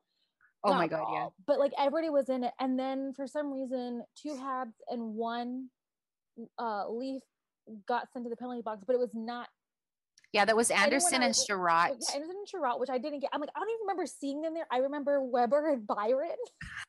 oh 0.63 0.73
my 0.73 0.81
Not 0.85 0.89
god, 0.89 1.13
yeah. 1.13 1.27
But 1.47 1.59
like 1.59 1.71
everybody 1.77 2.09
was 2.09 2.29
in 2.29 2.43
it, 2.43 2.53
and 2.59 2.77
then 2.77 3.13
for 3.15 3.27
some 3.27 3.51
reason, 3.51 4.03
two 4.21 4.29
Habs 4.33 4.73
and 4.89 5.15
one 5.15 5.69
uh 6.59 6.89
Leaf 6.89 7.23
got 7.87 8.11
sent 8.11 8.25
to 8.25 8.29
the 8.29 8.35
penalty 8.35 8.61
box, 8.61 8.83
but 8.85 8.93
it 8.93 8.99
was 8.99 9.11
not. 9.13 9.47
Yeah, 10.33 10.43
that 10.45 10.55
was 10.55 10.69
Anderson 10.69 11.23
and 11.23 11.33
Chiarot. 11.33 11.91
Yeah, 11.91 12.15
Anderson 12.15 12.35
and 12.37 12.47
Chiarot, 12.47 12.77
which 12.79 12.89
I 12.89 12.97
didn't 12.97 13.21
get. 13.21 13.29
I'm 13.31 13.39
like, 13.39 13.51
I 13.55 13.59
don't 13.59 13.69
even 13.69 13.79
remember 13.87 14.05
seeing 14.05 14.41
them 14.41 14.53
there. 14.53 14.67
I 14.69 14.77
remember 14.79 15.23
Weber 15.23 15.71
and 15.71 15.87
Byron. 15.87 16.35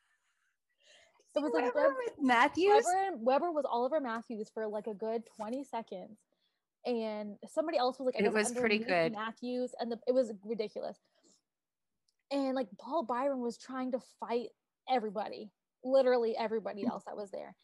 It 1.35 1.41
was 1.43 1.51
like 1.53 1.65
Weber 1.75 1.89
Web- 1.89 1.97
with 2.03 2.13
Matthews. 2.19 2.83
Weber, 2.85 3.07
and- 3.07 3.21
Weber 3.21 3.51
was 3.51 3.63
Oliver 3.69 3.99
Matthews 3.99 4.49
for 4.53 4.67
like 4.67 4.87
a 4.87 4.93
good 4.95 5.21
20 5.35 5.63
seconds. 5.65 6.17
And 6.87 7.35
somebody 7.47 7.77
else 7.77 7.99
was 7.99 8.05
like, 8.05 8.15
I 8.19 8.25
It 8.25 8.33
was 8.33 8.51
pretty 8.53 8.79
good. 8.79 9.11
Matthews, 9.11 9.75
and 9.79 9.91
the, 9.91 9.99
it 10.07 10.13
was 10.13 10.31
ridiculous. 10.45 10.97
And 12.31 12.55
like 12.55 12.67
Paul 12.79 13.03
Byron 13.03 13.41
was 13.41 13.57
trying 13.57 13.91
to 13.91 13.99
fight 14.19 14.47
everybody, 14.89 15.51
literally 15.83 16.35
everybody 16.37 16.85
else 16.87 17.03
that 17.05 17.15
was 17.17 17.29
there. 17.31 17.55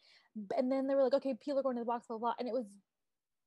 And 0.56 0.70
then 0.70 0.86
they 0.86 0.94
were 0.94 1.02
like, 1.02 1.14
okay, 1.14 1.34
people 1.42 1.58
are 1.58 1.62
going 1.62 1.76
to 1.76 1.80
the 1.80 1.86
box, 1.86 2.06
blah, 2.06 2.18
blah. 2.18 2.28
blah. 2.28 2.34
And 2.38 2.46
it 2.48 2.52
was 2.52 2.66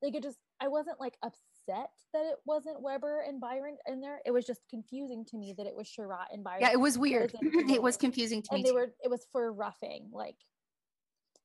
like, 0.02 0.14
it 0.16 0.22
just, 0.22 0.38
I 0.60 0.66
wasn't 0.68 0.98
like 0.98 1.16
upset 1.22 1.90
that 2.12 2.24
it 2.24 2.36
wasn't 2.44 2.80
Weber 2.82 3.22
and 3.26 3.40
Byron 3.40 3.76
in 3.86 4.00
there. 4.00 4.20
It 4.26 4.32
was 4.32 4.46
just 4.46 4.60
confusing 4.70 5.24
to 5.26 5.36
me 5.36 5.54
that 5.58 5.66
it 5.66 5.76
was 5.76 5.88
Chiarot 5.88 6.26
and 6.32 6.42
Byron. 6.42 6.62
Yeah, 6.62 6.72
it 6.72 6.80
was 6.80 6.98
weird. 6.98 7.34
it 7.42 7.82
was 7.82 7.96
confusing 7.96 8.42
to 8.42 8.48
me. 8.52 8.58
and 8.58 8.66
they 8.66 8.70
too. 8.70 8.74
were, 8.74 8.90
it 9.04 9.10
was 9.10 9.26
for 9.32 9.52
roughing, 9.52 10.10
like, 10.12 10.36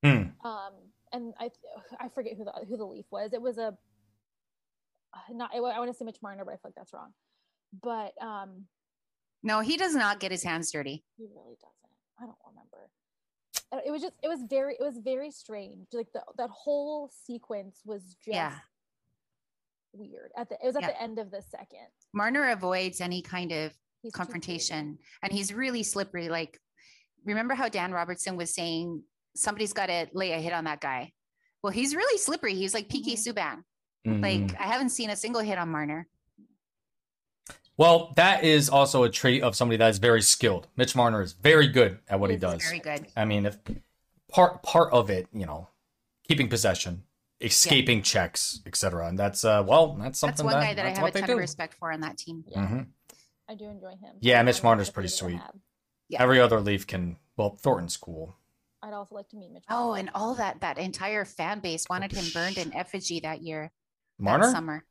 Hmm. 0.04 0.24
um 0.46 0.74
and 1.14 1.34
i 1.40 1.50
i 1.98 2.10
forget 2.10 2.34
who 2.36 2.44
the 2.44 2.52
who 2.68 2.76
the 2.76 2.84
leaf 2.84 3.06
was 3.10 3.32
it 3.32 3.42
was 3.42 3.58
a 3.58 3.74
not 5.32 5.52
i, 5.56 5.60
want 5.60 5.90
to 5.92 5.94
say 5.98 6.06
mitch 6.06 6.18
marner 6.22 6.44
but 6.46 6.52
i 6.52 6.56
feel 6.56 6.62
like 6.66 6.76
that's 6.76 6.94
wrong 6.94 7.14
but 7.82 8.14
um 8.22 8.66
No, 9.44 9.60
he 9.60 9.78
does 9.78 9.96
not 9.96 10.20
get 10.20 10.32
his 10.32 10.44
hands 10.44 10.72
dirty. 10.72 11.04
he 11.18 11.24
really 11.26 11.56
doesn't 11.60 11.94
i 12.20 12.26
don't 12.26 12.38
remember 12.48 12.90
Uh, 13.72 13.80
it 13.86 13.92
was 13.92 14.02
just 14.02 14.14
it 14.24 14.28
was 14.28 14.42
very 14.50 14.74
it 14.80 14.84
was 14.84 14.98
very 15.04 15.32
strange 15.32 15.88
like 15.94 16.12
the, 16.14 16.22
that 16.38 16.50
whole 16.50 17.10
sequence 17.26 17.82
was 17.86 18.04
just 18.24 18.28
Yeah. 18.36 18.56
weird 19.94 20.32
at 20.38 20.50
the 20.50 20.56
it 20.56 20.66
was 20.66 20.76
at 20.76 20.82
Yeah. 20.84 20.88
the 20.90 21.02
end 21.02 21.20
of 21.20 21.32
the 21.32 21.42
second 21.42 21.88
Marner 22.14 22.50
avoids 22.52 23.02
any 23.02 23.22
kind 23.22 23.52
of 23.52 23.74
He's 24.04 24.12
confrontation 24.14 24.98
and 25.24 25.32
he's 25.32 25.54
really 25.54 25.82
slippery. 25.82 26.28
Like, 26.28 26.60
remember 27.26 27.54
how 27.56 27.70
Dan 27.70 27.94
Robertson 27.94 28.36
was 28.36 28.54
saying 28.54 29.02
somebody's 29.36 29.72
got 29.72 29.86
to 29.88 30.08
lay 30.14 30.34
a 30.34 30.40
hit 30.40 30.52
on 30.52 30.66
that 30.66 30.82
guy? 30.82 31.14
Well, 31.64 31.72
he's 31.72 31.96
really 31.96 32.18
slippery. 32.18 32.54
He's 32.54 32.74
like 32.74 32.90
PK 32.90 33.14
Mhm. 33.14 33.34
Subban. 33.34 33.64
Mhm. 34.06 34.22
Like, 34.22 34.60
I 34.60 34.64
haven't 34.64 34.90
seen 34.90 35.10
a 35.10 35.16
single 35.16 35.42
hit 35.42 35.58
on 35.58 35.70
Marner. 35.70 36.08
Well, 37.78 38.14
that 38.18 38.44
is 38.44 38.70
also 38.70 39.04
a 39.04 39.10
trait 39.10 39.42
of 39.42 39.56
somebody 39.56 39.78
that 39.78 39.90
is 39.90 39.98
very 39.98 40.22
skilled. 40.22 40.68
Mitch 40.76 40.96
Marner 40.96 41.22
is 41.22 41.34
very 41.34 41.68
good 41.68 42.00
at 42.08 42.20
what 42.20 42.30
he 42.30 42.36
He's 42.36 42.42
does. 42.42 42.64
Very 42.64 42.80
good. 42.80 43.08
I 43.16 43.26
mean, 43.26 43.46
if 43.48 43.58
part 44.32 44.62
part 44.62 44.94
of 44.94 45.10
it, 45.10 45.28
you 45.34 45.46
know, 45.48 45.70
keeping 46.28 46.50
possession, 46.50 47.04
escaping 47.42 48.04
checks, 48.04 48.62
etc. 48.68 49.08
And 49.08 49.18
that's 49.18 49.44
uh, 49.44 49.64
well, 49.66 49.96
that's 49.96 50.20
something 50.20 50.46
That's 50.46 50.54
one 50.54 50.62
that, 50.62 50.68
guy 50.68 50.74
that 50.76 50.86
I 50.86 50.90
have 50.90 51.16
a 51.16 51.20
ton 51.20 51.28
do. 51.28 51.34
of 51.34 51.40
respect 51.40 51.74
for 51.74 51.92
on 51.92 52.02
that 52.02 52.18
team. 52.18 52.44
yeah 52.48 52.60
Mhm. 52.68 52.88
i 53.50 53.56
do 53.56 53.66
enjoy 53.66 53.92
him 53.92 54.16
Yeah, 54.20 54.42
Mitch 54.44 54.58
like 54.58 54.64
Marner's 54.64 54.90
pretty 54.92 55.10
sweet. 55.10 55.42
Yeah. 56.10 56.22
Every 56.22 56.40
other 56.40 56.60
Leaf 56.62 56.86
can. 56.86 57.18
Well, 57.38 57.58
Thornton's 57.58 57.98
cool. 57.98 58.36
i'd 58.84 58.94
also 58.94 59.16
like 59.16 59.30
to 59.30 59.36
meet 59.38 59.50
mitch 59.52 59.64
Oh, 59.70 59.88
Marner. 59.88 60.00
and 60.02 60.10
all 60.14 60.36
that 60.36 60.62
that 60.62 60.78
entire 60.78 61.26
fan 61.26 61.60
base 61.60 61.88
wanted 61.90 62.12
him 62.12 62.26
burned 62.34 62.58
in 62.60 62.72
effigy 62.76 63.20
that 63.22 63.42
year. 63.42 63.72
That 64.20 64.24
Marner 64.24 64.52
summer. 64.52 64.84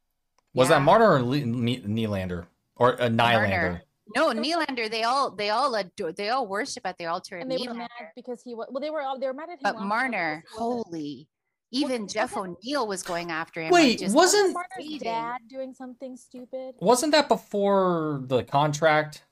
was 0.55 0.69
that 0.69 0.77
Yeah. 0.79 0.85
Marner 0.85 1.13
or 1.15 1.23
Le- 1.23 1.47
Ne- 1.47 1.81
Nylander 1.83 2.47
or 2.77 3.01
uh, 3.01 3.07
Nylander? 3.09 3.17
Marner. 3.51 3.83
No, 4.15 4.29
Nylander. 4.31 4.91
They 4.91 5.05
all 5.05 5.31
they 5.31 5.51
all 5.51 5.75
adore, 5.75 6.13
they 6.13 6.29
all 6.31 6.47
worship 6.47 6.85
at 6.87 6.99
the 6.99 7.07
altar 7.07 7.37
of 7.37 7.43
and 7.43 7.51
they 7.51 7.67
were 7.67 7.75
mad 7.75 7.89
because 8.17 8.43
he 8.43 8.55
was 8.55 8.67
well 8.71 8.81
they 8.81 8.91
were 8.91 9.01
all 9.03 9.19
they 9.19 9.27
were 9.27 9.33
mad 9.35 9.49
at 9.49 9.53
him 9.55 9.59
But 9.63 9.81
Marner, 9.81 10.43
because 10.45 10.59
he 10.59 10.65
wasn't- 10.65 10.87
holy, 10.87 11.29
even 11.71 12.01
Well, 12.03 12.09
Jeff 12.09 12.37
O'Neill 12.37 12.87
was 12.87 13.03
going 13.03 13.31
after 13.31 13.63
him. 13.63 13.71
Wait, 13.71 14.01
just 14.01 14.15
wasn't- 14.15 14.53
Marner's 14.55 14.99
dad 15.01 15.39
doing 15.49 15.73
something 15.73 16.17
stupid? 16.17 16.75
Wasn't 16.81 17.13
that 17.13 17.29
before 17.29 18.23
the 18.27 18.43
contract? 18.45 19.25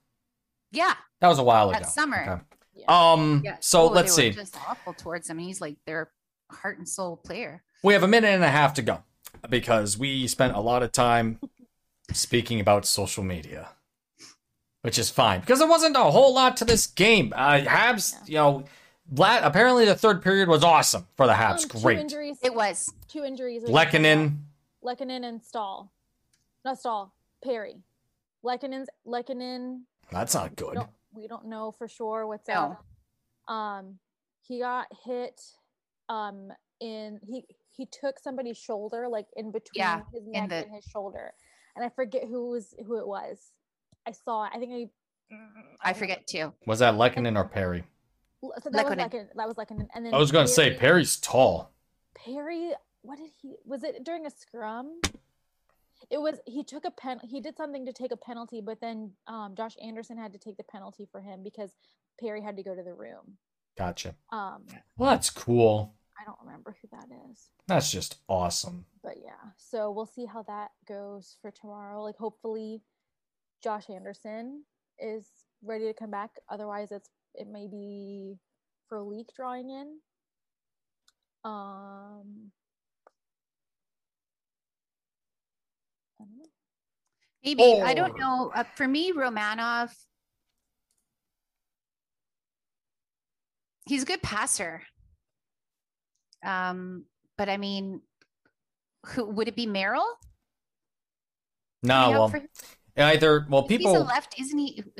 Yeah, 0.73 0.95
That 1.21 1.29
was 1.29 1.39
a 1.39 1.43
while 1.43 1.71
That 1.73 1.83
ago. 1.83 1.91
summer. 1.91 2.23
Okay. 2.23 2.43
Yeah. 2.77 2.85
Um. 3.13 3.43
yeah. 3.45 3.57
So 3.61 3.83
Oh, 3.83 3.87
let's 3.89 4.15
they 4.17 4.29
were 4.29 4.33
see. 4.33 4.39
Just 4.39 4.57
awful 4.69 4.95
towards 4.95 5.29
him. 5.29 5.37
He's 5.39 5.61
like 5.61 5.77
their 5.85 6.13
heart 6.51 6.79
and 6.79 6.89
soul 6.89 7.17
player. 7.19 7.63
We 7.83 7.93
have 7.93 8.05
a 8.05 8.09
minute 8.09 8.29
and 8.29 8.45
a 8.45 8.49
half 8.49 8.73
to 8.75 8.83
go 8.83 9.03
because 9.49 9.97
we 9.99 10.27
spent 10.27 10.55
a 10.55 10.61
lot 10.61 10.83
of 10.83 10.93
time 10.93 11.39
speaking 12.13 12.61
about 12.61 12.85
social 12.87 13.23
media, 13.25 13.69
which 14.83 14.99
is 14.99 15.11
fine 15.11 15.41
because 15.41 15.59
there 15.59 15.69
wasn't 15.69 15.97
a 15.97 16.03
whole 16.05 16.35
lot 16.35 16.57
to 16.59 16.65
this 16.65 16.87
game. 16.87 17.33
Uh, 17.37 17.61
Habs, 17.61 18.17
you 18.29 18.35
know, 18.35 18.65
la- 19.15 19.41
apparently 19.43 19.85
the 19.85 19.95
third 19.95 20.23
period 20.23 20.49
was 20.49 20.63
awesome 20.65 21.07
for 21.17 21.27
the 21.27 21.33
Habs. 21.35 21.65
Um, 21.65 21.69
Two 21.71 21.81
Great. 21.81 21.99
injuries. 21.99 22.39
It 22.43 22.55
was. 22.55 22.93
Two 23.09 23.25
injuries. 23.25 23.63
Lehkonen, 23.65 24.39
Lehkonen 24.85 25.25
and 25.25 25.43
Staal. 25.43 25.91
Not 26.65 26.79
Staal. 26.79 27.13
Perry. 27.43 27.77
Lehkonen's 28.45 28.89
Lehkonen. 29.07 29.81
that's 30.11 30.35
not 30.35 30.51
We 30.51 30.57
good. 30.57 30.75
don't, 30.75 30.91
we 31.15 31.27
don't 31.29 31.47
know 31.47 31.73
for 31.73 31.89
sure 31.89 32.27
what's 32.27 32.49
No. 32.49 32.77
up. 33.49 33.53
Um, 33.55 33.99
he 34.43 34.59
got 34.61 34.87
hit. 35.05 35.41
Um, 36.09 36.53
in 36.81 37.21
he 37.29 37.45
he 37.81 37.87
took 37.87 38.19
somebody's 38.19 38.59
shoulder, 38.59 39.09
like 39.09 39.27
in 39.37 39.51
between 39.51 39.71
Yeah, 39.81 40.03
his 40.13 40.23
neck 40.27 40.51
the- 40.51 40.57
and 40.67 40.75
his 40.75 40.85
shoulder, 40.85 41.33
and 41.75 41.85
I 41.85 41.89
forget 41.89 42.25
who 42.29 42.51
was 42.51 42.75
who 42.87 42.99
it 42.99 43.07
was. 43.07 43.53
I 44.07 44.13
saw 44.13 44.45
it. 44.45 44.51
I 44.55 44.59
think 44.59 44.73
I. 44.73 44.91
I 45.83 45.93
forget 45.95 46.27
too. 46.27 46.53
Was 46.67 46.81
that 46.81 46.95
Lehkonen 46.95 47.37
or 47.37 47.45
Perry? 47.49 47.85
So 48.43 48.71
that 48.71 48.85
was 48.85 48.95
Lehkonen. 48.95 49.11
Lehkonen. 49.11 49.27
That 49.37 49.49
was 49.49 49.57
Lehkonen. 49.57 49.89
And 49.95 50.05
then 50.05 50.13
I 50.15 50.19
was 50.19 50.33
going 50.33 50.47
to 50.47 50.53
say 50.53 50.75
Perry's 50.77 51.17
tall. 51.19 51.71
Perry, 52.15 52.73
what 53.03 53.17
did 53.19 53.31
he? 53.41 53.55
Was 53.65 53.83
it 53.85 54.03
during 54.05 54.27
a 54.27 54.31
scrum? 54.31 55.01
It 56.11 56.19
was. 56.21 56.39
He 56.47 56.65
took 56.65 56.85
a 56.85 56.91
pen. 56.91 57.21
He 57.23 57.41
did 57.41 57.57
something 57.57 57.87
to 57.87 57.93
take 57.93 58.11
a 58.13 58.17
penalty, 58.17 58.61
but 58.61 58.81
then 58.81 59.13
um, 59.27 59.55
Josh 59.57 59.77
Anderson 59.83 60.19
had 60.19 60.33
to 60.33 60.39
take 60.39 60.57
the 60.57 60.65
penalty 60.65 61.07
for 61.13 61.21
him 61.21 61.43
because 61.43 61.71
Perry 62.21 62.43
had 62.43 62.57
to 62.57 62.63
go 62.63 62.75
to 62.75 62.83
the 62.83 62.93
room. 62.95 63.37
Gotcha. 63.79 64.15
Um, 64.31 64.65
Well, 64.99 65.11
that's 65.11 65.31
cool. 65.31 65.95
I 66.21 66.25
don't 66.25 66.39
remember 66.45 66.77
who 66.83 66.89
that 66.93 67.07
is, 67.31 67.49
That's 67.67 67.91
just 67.91 68.19
awesome. 68.29 68.85
but 69.03 69.15
yeah. 69.25 69.53
So 69.57 69.91
we'll 69.91 70.05
see 70.07 70.27
how 70.27 70.43
that 70.43 70.69
goes 70.87 71.37
for 71.41 71.51
tomorrow. 71.51 72.03
Like, 72.03 72.17
hopefully, 72.17 72.83
Josh 73.63 73.89
Anderson 73.89 74.65
is 74.99 75.27
ready 75.65 75.87
to 75.87 75.95
come 75.95 76.11
back. 76.11 76.31
Otherwise, 76.51 76.93
it's 76.93 77.09
it 77.35 77.49
may 77.49 77.67
be 77.69 78.37
for 78.89 79.01
leak 79.03 79.29
drawing 79.35 79.71
in. 79.71 79.99
Um. 81.45 82.51
I 86.21 86.25
don't. 86.25 86.49
Maybe 87.43 87.81
I 87.81 87.95
don't 87.95 88.19
know. 88.19 88.53
Uh, 88.55 88.65
for 88.77 88.87
me, 88.87 89.13
Romanov, 89.13 89.91
he's 93.87 94.03
a 94.03 94.07
good 94.07 94.21
passer. 94.23 94.83
Um, 96.45 97.05
but 97.37 97.49
I 97.49 97.57
mean, 97.57 98.01
who 99.07 99.25
would 99.27 99.49
it 99.49 99.57
be? 99.57 99.67
Merrill? 99.67 100.07
No, 101.83 102.11
well, 102.11 102.29
for- 102.29 102.43
either 102.97 103.47
well, 103.49 103.63
people. 103.63 103.93
He's 103.93 104.01
a 104.01 104.05
left, 104.05 104.39
isn't 104.39 104.59
he? 104.59 104.85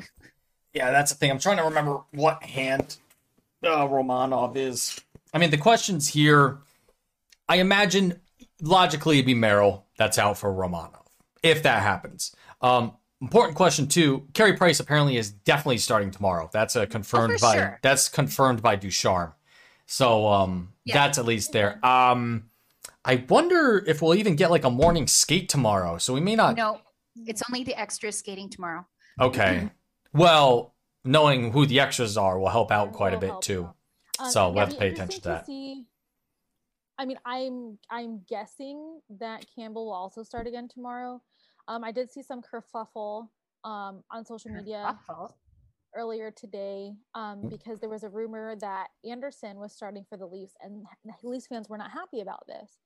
Yeah, 0.73 0.93
that's 0.93 1.11
the 1.11 1.19
thing. 1.19 1.33
I'm 1.33 1.41
trying 1.41 1.57
to 1.57 1.65
remember 1.65 2.03
what 2.13 2.45
hand 2.45 2.97
uh, 3.65 3.89
Romanov 3.89 4.57
is. 4.57 5.01
I 5.35 5.39
mean, 5.39 5.51
the 5.51 5.59
questions 5.59 6.07
here, 6.07 6.59
I 7.49 7.57
imagine 7.57 8.21
logically 8.63 9.17
it'd 9.17 9.27
be 9.27 9.35
Merrill 9.35 9.85
that's 9.99 10.17
out 10.17 10.39
for 10.39 10.53
Romanov 10.53 11.07
if 11.43 11.65
that 11.65 11.83
happens. 11.83 12.37
Um, 12.61 12.93
important 13.21 13.57
question 13.57 13.89
too. 13.89 14.29
Carey 14.33 14.53
Price 14.57 14.79
apparently 14.79 15.17
is 15.17 15.33
definitely 15.33 15.79
starting 15.79 16.13
tomorrow. 16.13 16.49
That's 16.53 16.77
a 16.77 16.87
confirmed 16.87 17.35
Oh, 17.39 17.39
by 17.41 17.57
sure. 17.57 17.79
that's 17.83 18.09
confirmed 18.09 18.63
by 18.63 18.77
Ducharme. 18.77 19.33
So 19.91 20.29
um, 20.29 20.73
Yeah. 20.85 20.95
that's 20.95 21.19
at 21.19 21.25
least 21.25 21.51
there. 21.53 21.85
Um, 21.85 22.51
I 23.05 23.25
wonder 23.29 23.83
if 23.85 24.01
we'll 24.01 24.15
even 24.15 24.37
get 24.37 24.49
like 24.51 24.63
a 24.65 24.71
morning 24.71 25.09
skate 25.09 25.49
tomorrow. 25.49 25.99
So 25.99 26.15
we 26.15 26.21
may 26.21 26.37
not. 26.37 26.57
No, 26.57 26.81
it's 27.27 27.43
only 27.51 27.65
the 27.65 27.75
extra 27.75 28.13
skating 28.13 28.49
tomorrow. 28.49 28.87
Okay. 29.21 29.69
Well, 30.13 30.75
knowing 31.05 31.51
who 31.51 31.67
the 31.67 31.81
extras 31.81 32.17
are 32.17 32.39
will 32.39 32.51
help 32.51 32.71
out 32.71 32.93
quite 32.93 33.15
a 33.15 33.17
Will 33.17 33.21
bit 33.21 33.31
help 33.31 33.43
too. 33.43 33.65
Um, 34.21 34.31
So 34.31 34.47
and 34.47 34.55
we'll 34.55 34.63
it'd 34.63 34.75
have 34.75 34.79
to 34.79 34.81
pay 34.81 34.93
attention 34.93 35.21
to 35.23 35.29
that. 35.29 35.47
see- 35.47 35.87
I 36.99 37.07
mean, 37.07 37.19
I'm 37.25 37.79
I'm 37.91 38.21
guessing 38.29 39.01
that 39.19 39.47
Campbell 39.57 39.87
will 39.87 39.93
also 39.95 40.23
start 40.23 40.47
again 40.47 40.69
tomorrow. 40.69 41.21
Um, 41.67 41.83
I 41.83 41.91
did 41.93 42.11
see 42.13 42.23
some 42.23 42.43
kerfuffle 42.43 43.29
um, 43.65 44.05
on 44.11 44.25
social 44.25 44.51
media 44.53 44.83
Awful. 45.09 45.35
Earlier 45.95 46.31
today 46.31 46.93
um, 47.15 47.43
Mm. 47.43 47.51
because 47.51 47.81
there 47.81 47.89
was 47.89 48.05
a 48.05 48.09
rumor 48.09 48.55
that 48.61 48.89
Andersen 49.05 49.59
was 49.59 49.73
starting 49.73 50.05
for 50.09 50.17
the 50.17 50.27
Leafs, 50.27 50.55
and 50.61 50.85
the 51.05 51.29
Leafs 51.29 51.47
fans 51.49 51.69
were 51.69 51.79
not 51.79 51.91
happy 51.91 52.21
about 52.21 52.47
this. 52.47 52.79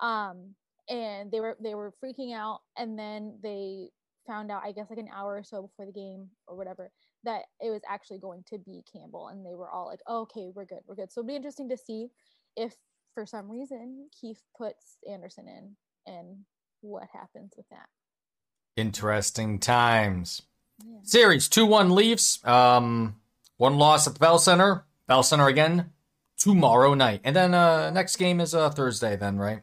Um, 0.00 0.54
and 0.88 1.30
they 1.32 1.40
were 1.40 1.56
they 1.60 1.74
were 1.74 1.92
freaking 2.02 2.34
out, 2.34 2.60
and 2.76 2.98
then 2.98 3.38
they 3.42 3.90
found 4.26 4.50
out, 4.50 4.62
I 4.64 4.72
guess, 4.72 4.90
like 4.90 4.98
an 4.98 5.08
hour 5.12 5.36
or 5.36 5.42
so 5.44 5.62
before 5.62 5.86
the 5.86 5.92
game 5.92 6.28
or 6.46 6.56
whatever, 6.56 6.90
that 7.24 7.42
it 7.60 7.70
was 7.70 7.82
actually 7.88 8.18
going 8.18 8.44
to 8.48 8.58
be 8.58 8.82
Campbell, 8.92 9.28
and 9.28 9.44
they 9.44 9.54
were 9.54 9.70
all 9.70 9.86
like, 9.86 10.00
oh, 10.06 10.22
"Okay, 10.22 10.50
we're 10.54 10.64
good, 10.64 10.80
we're 10.86 10.94
good." 10.94 11.10
So 11.10 11.20
it'll 11.20 11.28
be 11.28 11.36
interesting 11.36 11.68
to 11.70 11.76
see 11.76 12.08
if, 12.56 12.74
for 13.14 13.26
some 13.26 13.50
reason, 13.50 14.08
Keefe 14.20 14.42
puts 14.56 14.98
Andersen 15.10 15.48
in, 15.48 15.76
and 16.06 16.44
what 16.82 17.08
happens 17.12 17.54
with 17.56 17.68
that. 17.70 17.88
Interesting 18.76 19.58
times. 19.58 20.42
Yeah. 20.84 20.98
Series 21.02 21.48
2 21.48 21.66
1 21.66 21.94
Leafs. 21.94 22.44
Um, 22.46 23.16
one 23.56 23.78
loss 23.78 24.06
at 24.06 24.14
the 24.14 24.20
Bell 24.20 24.38
Center. 24.38 24.84
Bell 25.06 25.22
Center 25.22 25.46
again 25.46 25.92
tomorrow 26.38 26.94
night. 26.94 27.20
And 27.24 27.34
then 27.34 27.54
uh, 27.54 27.90
next 27.90 28.16
game 28.16 28.40
is 28.40 28.54
uh, 28.54 28.70
Thursday, 28.70 29.16
then, 29.16 29.38
right? 29.38 29.62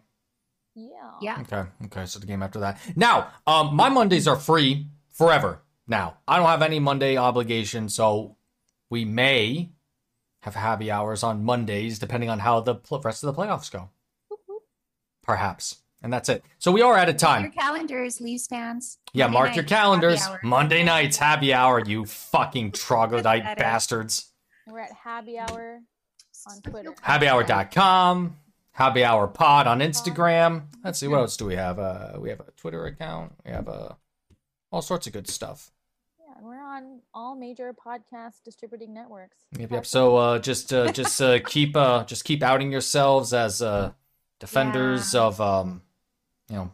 Yeah. 0.76 0.90
Yeah. 1.22 1.42
Okay. 1.42 1.70
Okay. 1.86 2.06
So 2.06 2.20
the 2.20 2.26
game 2.26 2.42
after 2.42 2.60
that. 2.62 2.80
Now, 2.96 3.28
um, 3.46 3.76
my 3.76 3.90
Mondays 3.90 4.28
are 4.28 4.36
free 4.36 4.88
forever. 5.12 5.62
Now, 5.88 6.18
I 6.28 6.38
don't 6.38 6.48
have 6.48 6.62
any 6.62 6.80
Monday 6.80 7.18
obligation, 7.18 7.90
so 7.90 8.38
we 8.90 9.06
may 9.06 9.72
have 10.42 10.56
happy 10.56 10.90
hours 10.90 11.24
on 11.24 11.44
Mondays, 11.44 12.00
depending 12.00 12.30
on 12.30 12.40
how 12.40 12.62
the 12.62 12.76
pl- 12.76 13.02
rest 13.02 13.24
of 13.24 13.34
the 13.34 13.40
playoffs 13.42 13.72
go. 13.72 13.90
Whoop, 14.30 14.40
whoop. 14.48 14.64
Perhaps. 15.22 15.83
And 16.04 16.12
that's 16.12 16.28
it. 16.28 16.44
So 16.60 16.72
we 16.72 16.82
are 16.82 16.98
out 16.98 17.08
of 17.08 17.16
time. 17.18 17.44
Mark 17.44 17.56
Your 17.56 17.64
calendars, 17.64 18.20
Leafs 18.20 18.46
fans. 18.48 18.98
Yeah, 19.14 19.26
Monday 19.28 19.34
mark 19.40 19.56
your 19.56 19.64
night, 19.64 19.70
calendars. 19.70 20.22
Monday 20.44 20.84
nights, 20.84 21.16
happy 21.18 21.54
hour, 21.54 21.80
you 21.84 22.06
fucking 22.06 22.74
troglodyte 22.74 23.58
bastards. 23.58 24.30
We're 24.68 24.80
at 24.82 24.92
Happy 24.92 25.40
Hour 25.40 25.80
on 26.50 26.62
Twitter. 26.62 26.92
Happyhour.com, 27.02 28.36
Happy 28.72 29.04
Hour 29.04 29.28
Pod 29.28 29.68
on 29.68 29.80
Instagram. 29.80 30.64
Let's 30.84 31.00
see, 31.00 31.08
what 31.08 31.20
else 31.20 31.38
do 31.38 31.46
we 31.46 31.56
have? 31.56 31.80
Uh, 31.80 32.14
we 32.20 32.30
have 32.30 32.40
a 32.42 32.52
Twitter 32.58 32.86
account. 32.86 33.34
We 33.46 33.52
have 33.52 33.68
uh, 33.70 33.90
all 34.72 34.82
sorts 34.82 35.08
of 35.08 35.14
good 35.14 35.30
stuff. 35.30 35.72
Yeah, 36.20 36.34
and 36.38 36.46
we're 36.46 36.62
on 36.62 37.00
all 37.14 37.36
major 37.36 37.74
podcast 37.74 38.44
distributing 38.44 38.94
networks. 38.94 39.38
Yep, 39.58 39.72
yep. 39.72 39.86
So 39.86 40.18
uh, 40.18 40.40
just 40.40 40.74
uh, 40.74 40.92
just 40.92 41.22
uh, 41.22 41.40
keep 41.46 41.78
uh, 41.78 42.04
just 42.06 42.26
keep 42.26 42.44
outing 42.44 42.72
yourselves 42.72 43.34
as 43.34 43.62
uh, 43.62 43.92
defenders 44.40 45.14
Yeah. 45.14 45.22
of 45.22 45.40
um, 45.42 45.82
you 46.50 46.56
know 46.56 46.72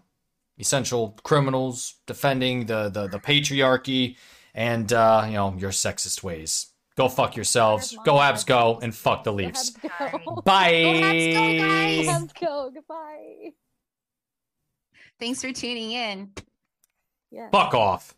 essential 0.57 1.17
criminals, 1.23 1.95
defending 2.05 2.65
the 2.65 2.89
the, 2.89 3.07
the 3.07 3.19
patriarchy 3.19 4.17
and 4.53 4.91
uh, 4.93 5.23
you 5.25 5.33
know 5.33 5.55
your 5.57 5.71
sexist 5.71 6.23
ways. 6.23 6.67
Go 6.97 7.07
fuck 7.07 7.35
yourselves. 7.37 7.97
Go 8.03 8.15
Habs, 8.15 8.45
go, 8.45 8.77
and 8.81 8.93
fuck 8.93 9.23
the 9.23 9.31
Leafs. 9.31 9.71
Habs 9.71 10.25
go. 10.25 10.41
Bye. 10.41 10.73
Habs, 10.73 11.33
go, 11.33 11.57
guys. 11.63 12.07
Habs 12.07 12.39
go. 12.41 12.71
Goodbye. 12.73 13.53
Thanks 15.17 15.41
for 15.41 15.53
tuning 15.53 15.91
in. 15.91 16.31
Yeah. 17.31 17.49
Fuck 17.51 17.73
off. 17.73 18.15